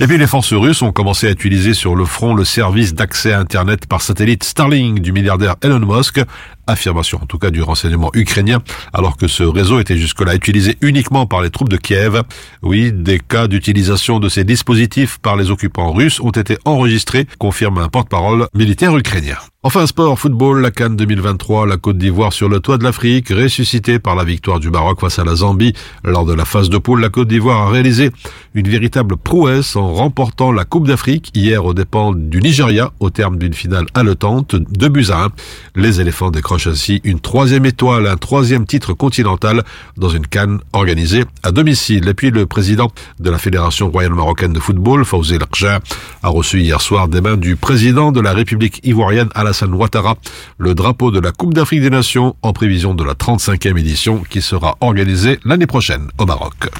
Et 0.00 0.06
puis 0.06 0.18
les 0.18 0.26
forces 0.26 0.52
russes 0.52 0.82
ont 0.82 0.90
commencé 0.90 1.28
à 1.28 1.30
utiliser 1.30 1.72
sur 1.72 1.94
le 1.94 2.04
front 2.04 2.34
le 2.34 2.44
service 2.44 2.94
d'accès 2.94 3.32
à 3.32 3.38
Internet 3.38 3.86
par 3.86 4.02
satellite 4.02 4.42
Starlink 4.42 5.00
du 5.00 5.12
milliardaire 5.12 5.54
Elon 5.62 5.78
Musk, 5.80 6.20
affirmation 6.66 7.20
en 7.22 7.26
tout 7.26 7.38
cas 7.38 7.50
du 7.50 7.62
renseignement 7.62 8.10
ukrainien, 8.14 8.62
alors 8.92 9.16
que 9.16 9.28
ce 9.28 9.42
réseau 9.42 9.80
était 9.80 9.96
jusque-là 9.96 10.34
utilisé 10.34 10.76
uniquement 10.80 11.26
par 11.26 11.42
les 11.42 11.50
troupes 11.50 11.68
de 11.68 11.76
Kiev. 11.76 12.22
Oui, 12.62 12.92
des 12.92 13.18
cas 13.18 13.48
d'utilisation 13.48 14.20
de 14.20 14.28
ces 14.28 14.44
dispositifs 14.44 15.18
par 15.18 15.36
les 15.36 15.50
occupants 15.50 15.92
russes 15.92 16.20
ont 16.20 16.30
été 16.30 16.58
enregistrés, 16.64 17.26
confirme 17.38 17.78
un 17.78 17.88
porte-parole 17.88 18.46
militaire 18.54 18.96
ukrainien. 18.96 19.36
Enfin, 19.66 19.86
sport, 19.86 20.18
football, 20.18 20.60
la 20.60 20.70
Cannes 20.70 20.94
2023, 20.94 21.66
la 21.66 21.78
Côte 21.78 21.96
d'Ivoire 21.96 22.34
sur 22.34 22.50
le 22.50 22.60
toit 22.60 22.76
de 22.76 22.84
l'Afrique, 22.84 23.30
ressuscitée 23.30 23.98
par 23.98 24.14
la 24.14 24.22
victoire 24.22 24.60
du 24.60 24.68
Maroc 24.68 25.00
face 25.00 25.18
à 25.18 25.24
la 25.24 25.36
Zambie. 25.36 25.72
Lors 26.04 26.26
de 26.26 26.34
la 26.34 26.44
phase 26.44 26.68
de 26.68 26.76
poule, 26.76 27.00
la 27.00 27.08
Côte 27.08 27.28
d'Ivoire 27.28 27.68
a 27.68 27.70
réalisé 27.70 28.10
une 28.52 28.68
véritable 28.68 29.16
prouesse 29.16 29.74
en 29.74 29.94
remportant 29.94 30.52
la 30.52 30.66
Coupe 30.66 30.86
d'Afrique 30.86 31.30
hier 31.34 31.64
aux 31.64 31.72
dépens 31.72 32.12
du 32.12 32.42
Nigeria 32.42 32.92
au 33.00 33.08
terme 33.08 33.38
d'une 33.38 33.54
finale 33.54 33.86
haletante 33.94 34.54
de 34.54 34.88
buts 34.88 35.06
à 35.08 35.24
1. 35.24 35.28
Les 35.76 35.98
éléphants 35.98 36.30
ainsi 36.66 37.00
une 37.04 37.20
troisième 37.20 37.66
étoile, 37.66 38.06
un 38.06 38.16
troisième 38.16 38.66
titre 38.66 38.92
continental 38.92 39.64
dans 39.96 40.08
une 40.08 40.26
Cannes 40.26 40.60
organisée 40.72 41.24
à 41.42 41.50
domicile. 41.50 42.08
Et 42.08 42.14
puis 42.14 42.30
le 42.30 42.46
président 42.46 42.90
de 43.18 43.30
la 43.30 43.38
Fédération 43.38 43.90
royale 43.90 44.14
marocaine 44.14 44.52
de 44.52 44.60
football, 44.60 45.04
Fawzi 45.04 45.38
Larja, 45.38 45.80
a 46.22 46.28
reçu 46.28 46.60
hier 46.60 46.80
soir 46.80 47.08
des 47.08 47.20
mains 47.20 47.36
du 47.36 47.56
président 47.56 48.12
de 48.12 48.20
la 48.20 48.32
République 48.32 48.80
ivoirienne 48.84 49.28
Alassane 49.34 49.74
Ouattara 49.74 50.16
le 50.58 50.74
drapeau 50.74 51.10
de 51.10 51.20
la 51.20 51.32
Coupe 51.32 51.54
d'Afrique 51.54 51.82
des 51.82 51.90
Nations 51.90 52.36
en 52.42 52.52
prévision 52.52 52.94
de 52.94 53.04
la 53.04 53.14
35e 53.14 53.78
édition 53.78 54.22
qui 54.28 54.42
sera 54.42 54.76
organisée 54.80 55.38
l'année 55.44 55.66
prochaine 55.66 56.08
au 56.18 56.26
Maroc. 56.26 56.70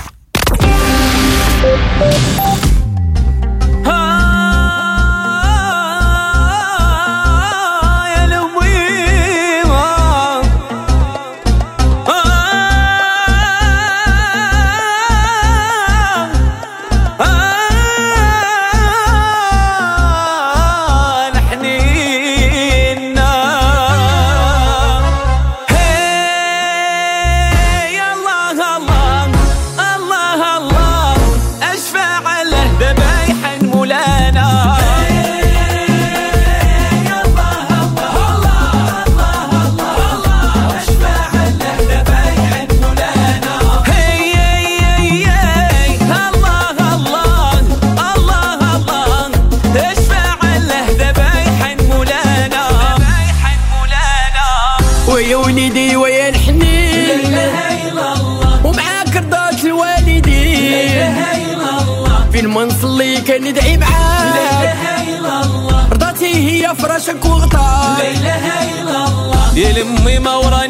يلم 69.56 70.22
مورا 70.22 70.63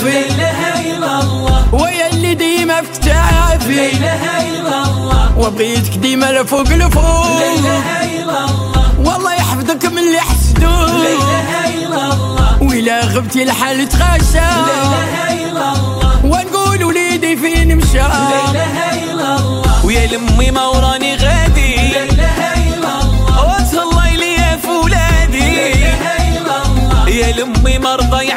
صافي 0.00 0.12
لا 0.12 0.50
إله 0.50 0.96
إلا 0.96 1.20
الله. 1.20 1.74
ويا 1.74 2.06
اللي 2.12 2.34
ديما 2.34 2.82
في 2.82 2.90
كتافي. 2.92 3.74
لا 3.74 3.88
إله 3.88 4.24
إلا 4.48 4.82
الله. 4.84 5.38
وبغيتك 5.38 5.96
ديما 5.96 6.32
لفوق 6.32 6.68
لفوق 6.68 7.40
لا 7.40 7.52
إله 7.54 7.86
إلا 8.04 8.44
الله. 8.44 8.84
والله 8.98 9.34
يحفظك 9.34 9.84
من 9.84 9.98
اللي 9.98 10.20
حسدوك 10.20 10.90
لا 11.04 11.12
إله 11.20 11.50
إلا 11.74 12.12
الله. 12.12 12.62
وإلا 12.62 13.00
غبتي 13.04 13.42
الحال 13.42 13.88
تغشى. 13.88 14.38
لا 14.40 14.78
إله 14.84 15.16
إلا 15.44 15.72
الله. 15.72 16.24
ونقول 16.24 16.84
وليدي 16.84 17.36
فين 17.36 17.76
مشى. 17.76 17.98
لا 17.98 18.40
إله 18.50 18.76
إلا 19.04 19.36
الله. 19.36 19.86
ويا 19.86 20.06
لمي 20.06 20.50
ما 20.50 20.66
وراني 20.66 21.16
غادي. 21.16 21.76
لا 21.76 22.02
إله 22.02 22.38
إلا 22.68 22.92
الله. 23.02 23.36
وتهلاي 23.48 24.16
ليا 24.16 24.56
في 24.62 24.68
ولادي 24.68 25.38
لا 25.38 25.66
إله 25.72 26.04
إلا 26.36 26.56
الله. 26.66 27.08
يا 27.08 27.32
لمي 27.32 27.78
ما 27.78 27.96
رضاي 27.96 28.32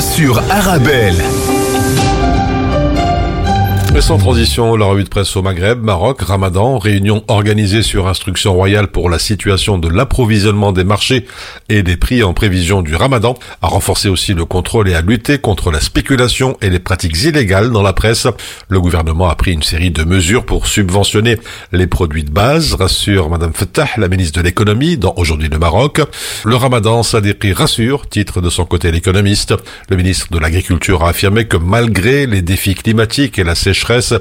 sur 0.00 0.38
Arabelle. 0.50 1.14
Et 3.96 4.00
sans 4.00 4.18
transition, 4.18 4.74
la 4.74 4.86
revue 4.86 5.04
de 5.04 5.08
presse 5.08 5.36
au 5.36 5.42
Maghreb, 5.42 5.80
Maroc, 5.80 6.22
Ramadan, 6.22 6.78
réunion 6.78 7.22
organisée 7.28 7.82
sur 7.82 8.08
instruction 8.08 8.52
royale 8.52 8.88
pour 8.88 9.08
la 9.08 9.20
situation 9.20 9.78
de 9.78 9.88
l'approvisionnement 9.88 10.72
des 10.72 10.82
marchés 10.82 11.26
et 11.68 11.84
des 11.84 11.96
prix 11.96 12.24
en 12.24 12.34
prévision 12.34 12.82
du 12.82 12.96
Ramadan, 12.96 13.34
à 13.64 13.66
renforcer 13.66 14.10
aussi 14.10 14.34
le 14.34 14.44
contrôle 14.44 14.90
et 14.90 14.94
à 14.94 15.00
lutter 15.00 15.38
contre 15.38 15.70
la 15.70 15.80
spéculation 15.80 16.58
et 16.60 16.68
les 16.68 16.78
pratiques 16.78 17.22
illégales 17.22 17.70
dans 17.70 17.80
la 17.80 17.94
presse. 17.94 18.26
Le 18.68 18.78
gouvernement 18.78 19.30
a 19.30 19.34
pris 19.36 19.52
une 19.52 19.62
série 19.62 19.90
de 19.90 20.04
mesures 20.04 20.44
pour 20.44 20.66
subventionner 20.66 21.38
les 21.72 21.86
produits 21.86 22.24
de 22.24 22.30
base, 22.30 22.74
rassure 22.74 23.30
Madame 23.30 23.54
Fattah, 23.54 23.88
la 23.96 24.08
ministre 24.08 24.38
de 24.38 24.44
l'économie, 24.44 24.98
dans 24.98 25.14
Aujourd'hui 25.16 25.48
le 25.48 25.58
Maroc. 25.58 26.02
Le 26.44 26.56
Ramadan, 26.56 27.00
prix 27.40 27.54
rassure, 27.54 28.06
titre 28.06 28.42
de 28.42 28.50
son 28.50 28.66
côté 28.66 28.92
l'économiste. 28.92 29.54
Le 29.88 29.96
ministre 29.96 30.26
de 30.30 30.38
l'Agriculture 30.38 31.02
a 31.02 31.08
affirmé 31.08 31.46
que 31.46 31.56
malgré 31.56 32.26
les 32.26 32.42
défis 32.42 32.74
climatiques 32.74 33.38
et 33.38 33.44
la 33.44 33.54
sécheresse, 33.54 34.12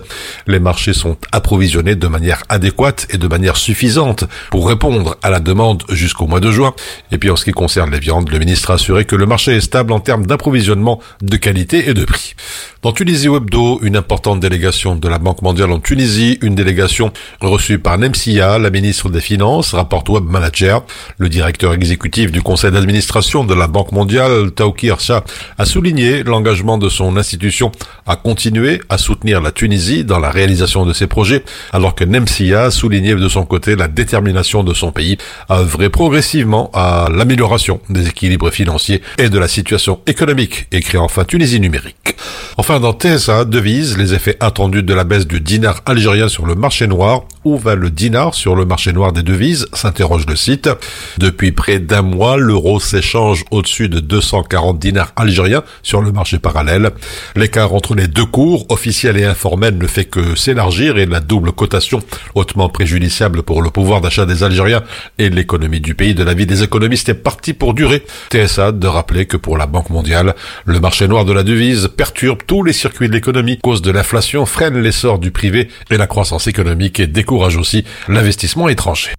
les 0.47 0.59
marchés 0.59 0.93
sont 0.93 1.17
approvisionnés 1.33 1.95
de 1.95 2.07
manière 2.07 2.43
adéquate 2.47 3.07
et 3.09 3.17
de 3.17 3.27
manière 3.27 3.57
suffisante 3.57 4.23
pour 4.51 4.69
répondre 4.69 5.17
à 5.21 5.29
la 5.29 5.41
demande 5.41 5.83
jusqu'au 5.89 6.27
mois 6.27 6.39
de 6.39 6.49
juin. 6.49 6.73
Et 7.11 7.17
puis 7.17 7.29
en 7.29 7.35
ce 7.35 7.43
qui 7.43 7.51
concerne 7.51 7.91
les 7.91 7.99
viandes, 7.99 8.29
le 8.29 8.39
ministre 8.39 8.71
a 8.71 8.75
assuré 8.75 9.03
que 9.03 9.17
le 9.17 9.32
marché 9.33 9.55
est 9.55 9.61
stable 9.61 9.93
en 9.93 9.99
termes 9.99 10.27
d'approvisionnement, 10.27 10.99
de 11.23 11.37
qualité 11.37 11.89
et 11.89 11.95
de 11.95 12.05
prix. 12.05 12.35
Dans 12.83 12.91
Tunisie 12.91 13.29
Webdo, 13.29 13.79
une 13.81 13.95
importante 13.95 14.41
délégation 14.41 14.95
de 14.95 15.07
la 15.07 15.17
Banque 15.17 15.41
mondiale 15.41 15.71
en 15.71 15.79
Tunisie, 15.79 16.37
une 16.41 16.53
délégation 16.53 17.11
reçue 17.41 17.79
par 17.79 17.97
Nemsia, 17.97 18.59
la 18.59 18.69
ministre 18.69 19.09
des 19.09 19.21
Finances, 19.21 19.73
rapporte 19.73 20.09
Web 20.09 20.25
Manager. 20.25 20.83
Le 21.17 21.29
directeur 21.29 21.73
exécutif 21.73 22.31
du 22.31 22.43
conseil 22.43 22.71
d'administration 22.71 23.43
de 23.43 23.55
la 23.55 23.67
Banque 23.67 23.91
mondiale, 23.93 24.51
Taoukir 24.51 24.99
Shah, 24.99 25.23
a 25.57 25.65
souligné 25.65 26.21
l'engagement 26.23 26.77
de 26.77 26.89
son 26.89 27.17
institution 27.17 27.71
à 28.05 28.17
continuer 28.17 28.81
à 28.89 28.99
soutenir 28.99 29.41
la 29.41 29.51
Tunisie 29.51 30.03
dans 30.03 30.19
la 30.19 30.29
réalisation 30.29 30.85
de 30.85 30.93
ses 30.93 31.07
projets, 31.07 31.43
alors 31.71 31.95
que 31.95 32.03
Nemsia 32.03 32.65
a 32.65 32.71
souligné 32.71 33.15
de 33.15 33.29
son 33.29 33.45
côté 33.45 33.75
la 33.75 33.87
détermination 33.87 34.63
de 34.63 34.73
son 34.73 34.91
pays 34.91 35.17
à 35.49 35.61
œuvrer 35.61 35.89
progressivement 35.89 36.69
à 36.73 37.07
l'amélioration 37.09 37.79
des 37.89 38.09
équilibres 38.09 38.51
financiers 38.51 39.01
de 39.29 39.39
la 39.39 39.47
situation 39.47 39.99
économique, 40.07 40.67
écrit 40.71 40.97
enfin 40.97 41.23
Tunisie 41.23 41.59
numérique. 41.59 42.15
Enfin, 42.57 42.79
dans 42.79 42.93
TSA, 42.93 43.45
devise, 43.45 43.97
les 43.97 44.13
effets 44.13 44.37
attendus 44.39 44.83
de 44.83 44.93
la 44.93 45.03
baisse 45.03 45.25
du 45.25 45.41
dinar 45.41 45.81
algérien 45.85 46.27
sur 46.27 46.45
le 46.45 46.55
marché 46.55 46.87
noir. 46.87 47.23
Où 47.45 47.57
va 47.57 47.75
le 47.75 47.89
dinar 47.89 48.35
sur 48.35 48.55
le 48.55 48.63
marché 48.63 48.93
noir 48.93 49.11
des 49.11 49.23
devises 49.23 49.67
s'interroge 49.73 50.25
le 50.27 50.37
site. 50.37 50.69
Depuis 51.17 51.51
près 51.51 51.79
d'un 51.79 52.01
mois, 52.01 52.37
l'euro 52.37 52.79
s'échange 52.79 53.43
au-dessus 53.51 53.89
de 53.89 53.99
240 53.99 54.79
dinars 54.79 55.11
algériens 55.17 55.63
sur 55.81 56.01
le 56.01 56.13
marché 56.13 56.39
parallèle. 56.39 56.91
L'écart 57.35 57.73
entre 57.73 57.95
les 57.95 58.07
deux 58.07 58.25
cours, 58.25 58.65
officiels 58.69 59.17
et 59.17 59.25
informels, 59.25 59.77
ne 59.77 59.87
fait 59.87 60.05
que 60.05 60.35
s'élargir 60.35 60.97
et 60.97 61.05
la 61.05 61.19
double 61.19 61.51
cotation, 61.51 62.01
hautement 62.35 62.69
préjudiciable 62.69 63.43
pour 63.43 63.61
le 63.61 63.71
pouvoir 63.71 63.99
d'achat 63.99 64.25
des 64.25 64.43
Algériens 64.43 64.83
et 65.17 65.29
l'économie 65.29 65.81
du 65.81 65.95
pays 65.95 66.15
de 66.15 66.23
la 66.23 66.33
vie 66.33 66.45
des 66.45 66.63
économistes 66.63 67.09
est 67.09 67.13
partie 67.13 67.53
pour 67.53 67.73
durer. 67.73 68.03
TSA 68.31 68.71
de 68.71 68.87
rappeler 68.87 69.12
que 69.21 69.37
pour 69.37 69.57
la 69.57 69.67
Banque 69.67 69.89
mondiale, 69.89 70.35
le 70.65 70.79
marché 70.79 71.07
noir 71.07 71.25
de 71.25 71.33
la 71.33 71.43
devise 71.43 71.89
perturbe 71.95 72.39
tous 72.45 72.63
les 72.63 72.73
circuits 72.73 73.07
de 73.07 73.13
l'économie, 73.13 73.59
cause 73.59 73.81
de 73.81 73.91
l'inflation, 73.91 74.45
freine 74.45 74.77
l'essor 74.79 75.19
du 75.19 75.31
privé 75.31 75.69
et 75.89 75.97
la 75.97 76.07
croissance 76.07 76.47
économique 76.47 76.99
et 76.99 77.07
décourage 77.07 77.57
aussi 77.57 77.85
l'investissement 78.07 78.67
étranger. 78.69 79.11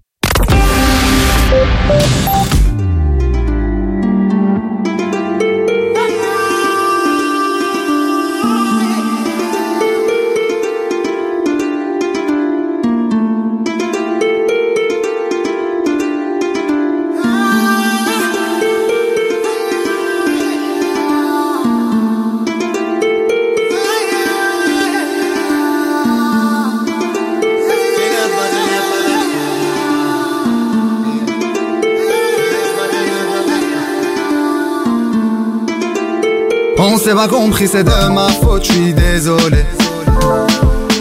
On 36.87 36.99
s'est 36.99 37.15
pas 37.15 37.27
compris, 37.27 37.67
c'est 37.67 37.83
de 37.83 38.13
ma 38.13 38.27
faute, 38.29 38.63
je 38.65 38.71
suis 38.71 38.93
désolé. 38.93 39.65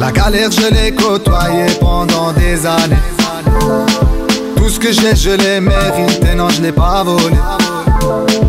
La 0.00 0.10
galère, 0.12 0.50
je 0.50 0.72
l'ai 0.74 0.94
côtoyée 0.94 1.66
pendant 1.78 2.32
des 2.32 2.64
années. 2.66 2.96
Tout 4.56 4.70
ce 4.70 4.80
que 4.80 4.90
j'ai, 4.92 5.14
je 5.14 5.30
l'ai 5.30 5.60
mérité, 5.60 6.34
non, 6.34 6.48
je 6.48 6.62
l'ai 6.62 6.72
pas 6.72 7.02
volé. 7.04 7.36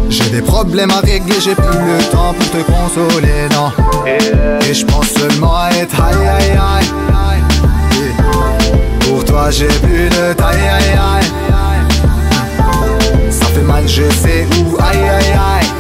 J'ai 0.10 0.30
des 0.30 0.42
problèmes 0.42 0.92
à 0.92 1.02
régler, 1.02 1.36
j'ai 1.44 1.56
plus 1.56 1.66
le 1.66 2.04
temps 2.10 2.34
pour 2.34 2.50
te 2.52 2.64
consoler, 2.72 3.50
non. 3.52 3.72
Et 4.08 4.74
je 4.74 4.86
pense 4.86 5.10
seulement 5.10 5.56
à 5.58 5.72
être 5.72 6.02
aïe 6.02 6.16
aïe 6.16 6.52
aïe. 6.52 6.88
Pour 9.02 9.26
toi, 9.26 9.52
j'ai 9.52 9.68
plus 9.68 10.08
de 10.10 10.34
taille 10.34 10.56
aïe 10.56 10.98
aïe. 11.20 11.28
Ça 13.30 13.46
fait 13.48 13.62
mal, 13.62 13.84
je 13.88 14.04
sais 14.04 14.48
où, 14.58 14.78
aïe 14.82 15.00
aïe 15.00 15.34
aïe. 15.34 15.75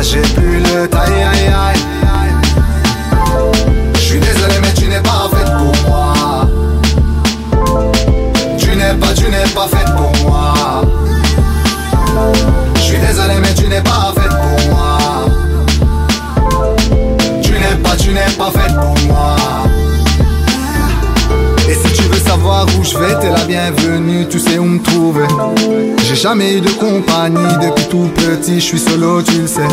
J'ai 0.00 0.20
plus 0.20 0.60
le 0.60 0.86
taille 0.88 1.12
aïe 1.12 1.48
aïe 1.48 1.80
Je 3.94 3.98
suis 3.98 4.20
désolé 4.20 4.54
mais 4.62 4.72
tu 4.72 4.86
n'es 4.86 5.00
pas 5.00 5.28
faite 5.32 5.50
pour 5.58 5.90
moi. 5.90 6.14
Tu 8.56 8.76
n'es 8.76 8.94
pas, 8.94 9.12
tu 9.12 9.24
n'es 9.24 9.48
pas 9.54 9.66
faite 9.66 9.92
pour 9.96 10.12
moi. 10.24 10.54
Je 12.76 12.80
suis 12.80 12.98
désolé 12.98 13.34
mais 13.42 13.52
tu 13.54 13.66
n'es 13.66 13.80
pas 13.80 14.12
faite 14.14 14.30
pour 14.30 14.70
moi. 14.70 14.98
Tu 17.42 17.52
n'es 17.52 17.76
pas, 17.82 17.96
tu 17.96 18.10
n'es 18.12 18.30
pas 18.38 18.50
faite 18.52 18.57
je 22.88 22.96
vais, 22.96 23.18
t'es 23.20 23.30
la 23.30 23.44
bienvenue, 23.44 24.26
tu 24.28 24.38
sais 24.38 24.58
où 24.58 24.64
me 24.64 24.82
trouver. 24.82 25.26
J'ai 26.04 26.14
jamais 26.14 26.54
eu 26.56 26.60
de 26.60 26.70
compagnie 26.70 27.54
depuis 27.60 27.86
tout 27.86 28.10
petit, 28.14 28.60
je 28.60 28.64
suis 28.64 28.78
solo, 28.78 29.22
tu 29.22 29.42
le 29.42 29.46
sais. 29.46 29.68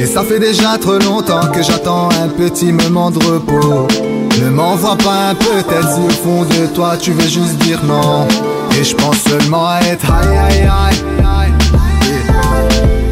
Et 0.00 0.06
ça 0.06 0.22
fait 0.22 0.38
déjà 0.38 0.78
trop 0.78 0.98
longtemps 0.98 1.48
que 1.52 1.62
j'attends 1.62 2.08
un 2.22 2.28
petit 2.28 2.72
moment 2.72 3.10
de 3.10 3.18
repos. 3.18 3.86
Ne 4.40 4.48
m'envoie 4.48 4.96
pas 4.96 5.30
un 5.30 5.34
peut-être 5.34 5.94
si 5.94 6.00
au 6.00 6.08
fond 6.08 6.44
de 6.44 6.66
toi 6.74 6.96
tu 6.96 7.12
veux 7.12 7.28
juste 7.28 7.56
dire 7.58 7.80
non. 7.84 8.26
Et 8.80 8.84
je 8.84 8.94
pense 8.94 9.18
seulement 9.18 9.68
à 9.68 9.80
être 9.80 10.10
aïe 10.10 10.36
aïe 10.36 10.68
aïe. 10.68 11.52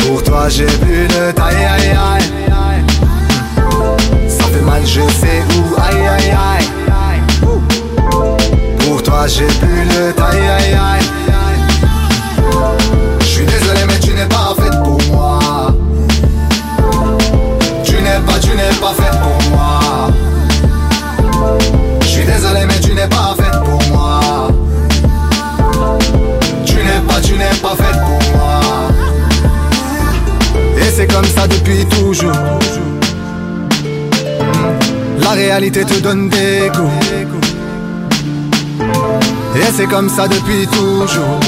Pour 0.07 0.23
toi 0.23 0.49
j'ai 0.49 0.65
plus 0.65 1.07
de 1.07 1.33
taille 1.33 1.57
aïe 1.57 1.91
aïe. 1.91 2.23
Ça 4.27 4.45
fait 4.45 4.63
mal, 4.65 4.87
je 4.87 5.01
sais 5.01 5.43
où 5.59 5.75
aïe 5.79 6.07
aïe 6.07 6.31
aïe. 6.31 6.58
Toi 9.09 9.27
j'ai 9.27 9.47
plus 9.47 9.85
le 9.85 10.13
taille 10.13 10.39
aïe 10.39 10.75
aïe. 10.75 11.07
Je 13.21 13.25
suis 13.25 13.47
désolé 13.47 13.81
mais 13.87 13.99
tu 14.01 14.13
n'es 14.13 14.27
pas 14.27 14.55
faite 14.61 14.83
pour 14.85 15.01
moi. 15.11 15.39
Tu 17.83 17.95
n'es 17.95 18.21
pas, 18.27 18.39
tu 18.39 18.51
n'es 18.51 18.75
pas 18.79 18.93
faite 18.93 19.19
pour 19.23 19.51
moi. 19.51 19.81
Je 22.03 22.07
suis 22.07 22.27
désolé 22.27 22.67
mais 22.67 22.79
tu 22.81 22.93
n'es 22.93 23.09
pas 23.09 23.35
faite 23.39 23.59
pour 23.65 23.83
moi. 23.89 24.21
Tu 26.67 26.77
n'es 26.77 27.01
pas, 27.09 27.21
tu 27.23 27.33
n'es 27.33 27.57
pas 27.63 27.77
faite 27.77 27.99
pour 28.03 28.37
moi. 28.37 28.61
Et 30.77 30.91
c'est 30.95 31.07
comme 31.07 31.25
ça 31.25 31.49
depuis 31.49 31.87
toujours. 31.87 32.59
La 35.23 35.31
réalité 35.31 35.87
te 35.87 35.99
donne 35.99 36.29
des 36.29 36.71
coups 36.75 37.38
et 39.57 39.73
c'est 39.75 39.87
comme 39.87 40.09
ça 40.09 40.29
depuis 40.29 40.67
toujours. 40.67 41.41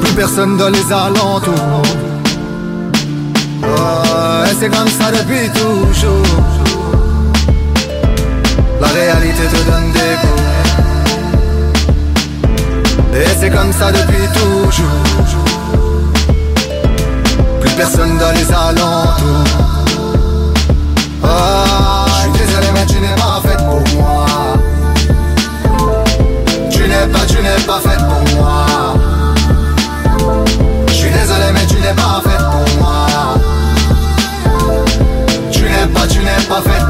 Plus 0.00 0.12
personne 0.14 0.56
dans 0.56 0.68
les 0.68 0.92
alentours. 0.92 1.82
Oh, 3.62 4.44
Et 4.50 4.54
c'est 4.58 4.68
comme 4.70 4.88
ça 4.88 5.10
depuis 5.10 5.48
toujours. 5.50 6.22
La 8.80 8.88
réalité 8.88 9.42
te 9.42 9.70
donne 9.70 9.92
des 9.92 10.16
coups. 10.20 10.42
Et 13.14 13.28
c'est 13.38 13.50
comme 13.50 13.72
ça 13.72 13.92
depuis 13.92 14.28
toujours. 14.32 15.34
Plus 17.60 17.72
personne 17.72 18.16
dans 18.18 18.32
les 18.32 18.50
alentours. 18.50 19.44
Oh, 21.22 21.26
Je 21.26 22.38
suis 22.38 22.46
désolé 22.46 22.66
mais 22.72 22.86
tu 22.86 23.00
n'es 23.00 23.14
pas 23.16 23.40
faite 23.44 23.58
pour 23.58 23.82
moi 24.00 24.49
n'es 27.00 27.12
pas, 27.12 27.26
tu 27.26 27.36
n'es 27.42 27.66
pas 27.66 27.80
faite 27.80 27.98
pour 27.98 28.36
moi. 28.36 28.66
Je 30.88 30.92
suis 30.92 31.10
désolé, 31.10 31.52
mais 31.52 31.66
tu 31.66 31.76
n'es 31.76 31.94
pas 31.94 32.22
faite 32.22 32.44
pour 32.50 32.82
moi. 32.82 33.06
Tu 35.50 35.62
n'es 35.62 35.86
pas, 35.92 36.06
tu 36.06 36.18
n'es 36.18 36.44
pas 36.48 36.62
faite 36.62 36.89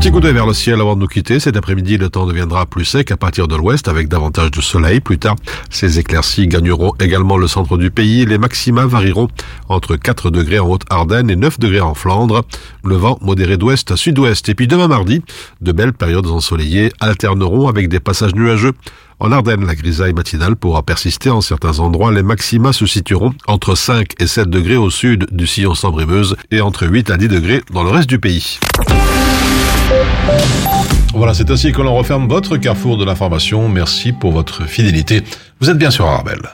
Petit 0.00 0.12
coup 0.12 0.20
d'œil 0.20 0.32
vers 0.32 0.46
le 0.46 0.54
ciel 0.54 0.80
avant 0.80 0.96
de 0.96 1.00
nous 1.02 1.06
quitter. 1.06 1.40
Cet 1.40 1.58
après-midi, 1.58 1.98
le 1.98 2.08
temps 2.08 2.24
deviendra 2.24 2.64
plus 2.64 2.86
sec 2.86 3.10
à 3.10 3.18
partir 3.18 3.48
de 3.48 3.54
l'ouest 3.54 3.86
avec 3.86 4.08
davantage 4.08 4.50
de 4.50 4.62
soleil. 4.62 5.00
Plus 5.00 5.18
tard, 5.18 5.36
ces 5.68 5.98
éclaircies 5.98 6.48
gagneront 6.48 6.92
également 6.98 7.36
le 7.36 7.46
centre 7.46 7.76
du 7.76 7.90
pays. 7.90 8.24
Les 8.24 8.38
maxima 8.38 8.86
varieront 8.86 9.28
entre 9.68 9.96
4 9.96 10.30
degrés 10.30 10.58
en 10.58 10.70
Haute-Ardenne 10.70 11.28
et 11.28 11.36
9 11.36 11.58
degrés 11.60 11.82
en 11.82 11.92
Flandre. 11.92 12.46
Le 12.82 12.96
vent 12.96 13.18
modéré 13.20 13.58
d'ouest 13.58 13.90
à 13.90 13.96
sud-ouest. 13.98 14.48
Et 14.48 14.54
puis 14.54 14.66
demain 14.66 14.88
mardi, 14.88 15.20
de 15.60 15.70
belles 15.70 15.92
périodes 15.92 16.28
ensoleillées 16.28 16.90
alterneront 16.98 17.68
avec 17.68 17.90
des 17.90 18.00
passages 18.00 18.34
nuageux. 18.34 18.72
En 19.18 19.32
Ardennes, 19.32 19.66
la 19.66 19.74
grisaille 19.74 20.14
matinale 20.14 20.56
pourra 20.56 20.82
persister 20.82 21.28
en 21.28 21.42
certains 21.42 21.78
endroits. 21.78 22.10
Les 22.10 22.22
maxima 22.22 22.72
se 22.72 22.86
situeront 22.86 23.34
entre 23.46 23.74
5 23.74 24.14
et 24.18 24.26
7 24.26 24.48
degrés 24.48 24.78
au 24.78 24.88
sud 24.88 25.26
du 25.30 25.46
sillon 25.46 25.74
sans 25.74 25.90
brimeuse 25.90 26.36
et 26.50 26.62
entre 26.62 26.86
8 26.86 27.10
à 27.10 27.18
10 27.18 27.28
degrés 27.28 27.60
dans 27.70 27.82
le 27.82 27.90
reste 27.90 28.08
du 28.08 28.18
pays. 28.18 28.58
Voilà, 31.14 31.34
c'est 31.34 31.50
ainsi 31.50 31.72
que 31.72 31.82
l'on 31.82 31.94
referme 31.94 32.28
votre 32.28 32.56
carrefour 32.56 32.96
de 32.96 33.04
l'information. 33.04 33.68
Merci 33.68 34.12
pour 34.12 34.32
votre 34.32 34.64
fidélité. 34.64 35.22
Vous 35.60 35.68
êtes 35.68 35.78
bien 35.78 35.90
sur 35.90 36.06
Arabelle. 36.06 36.48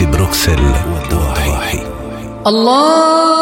بروكسل 0.00 0.60
والضواحي 0.94 1.78
الله 2.46 3.41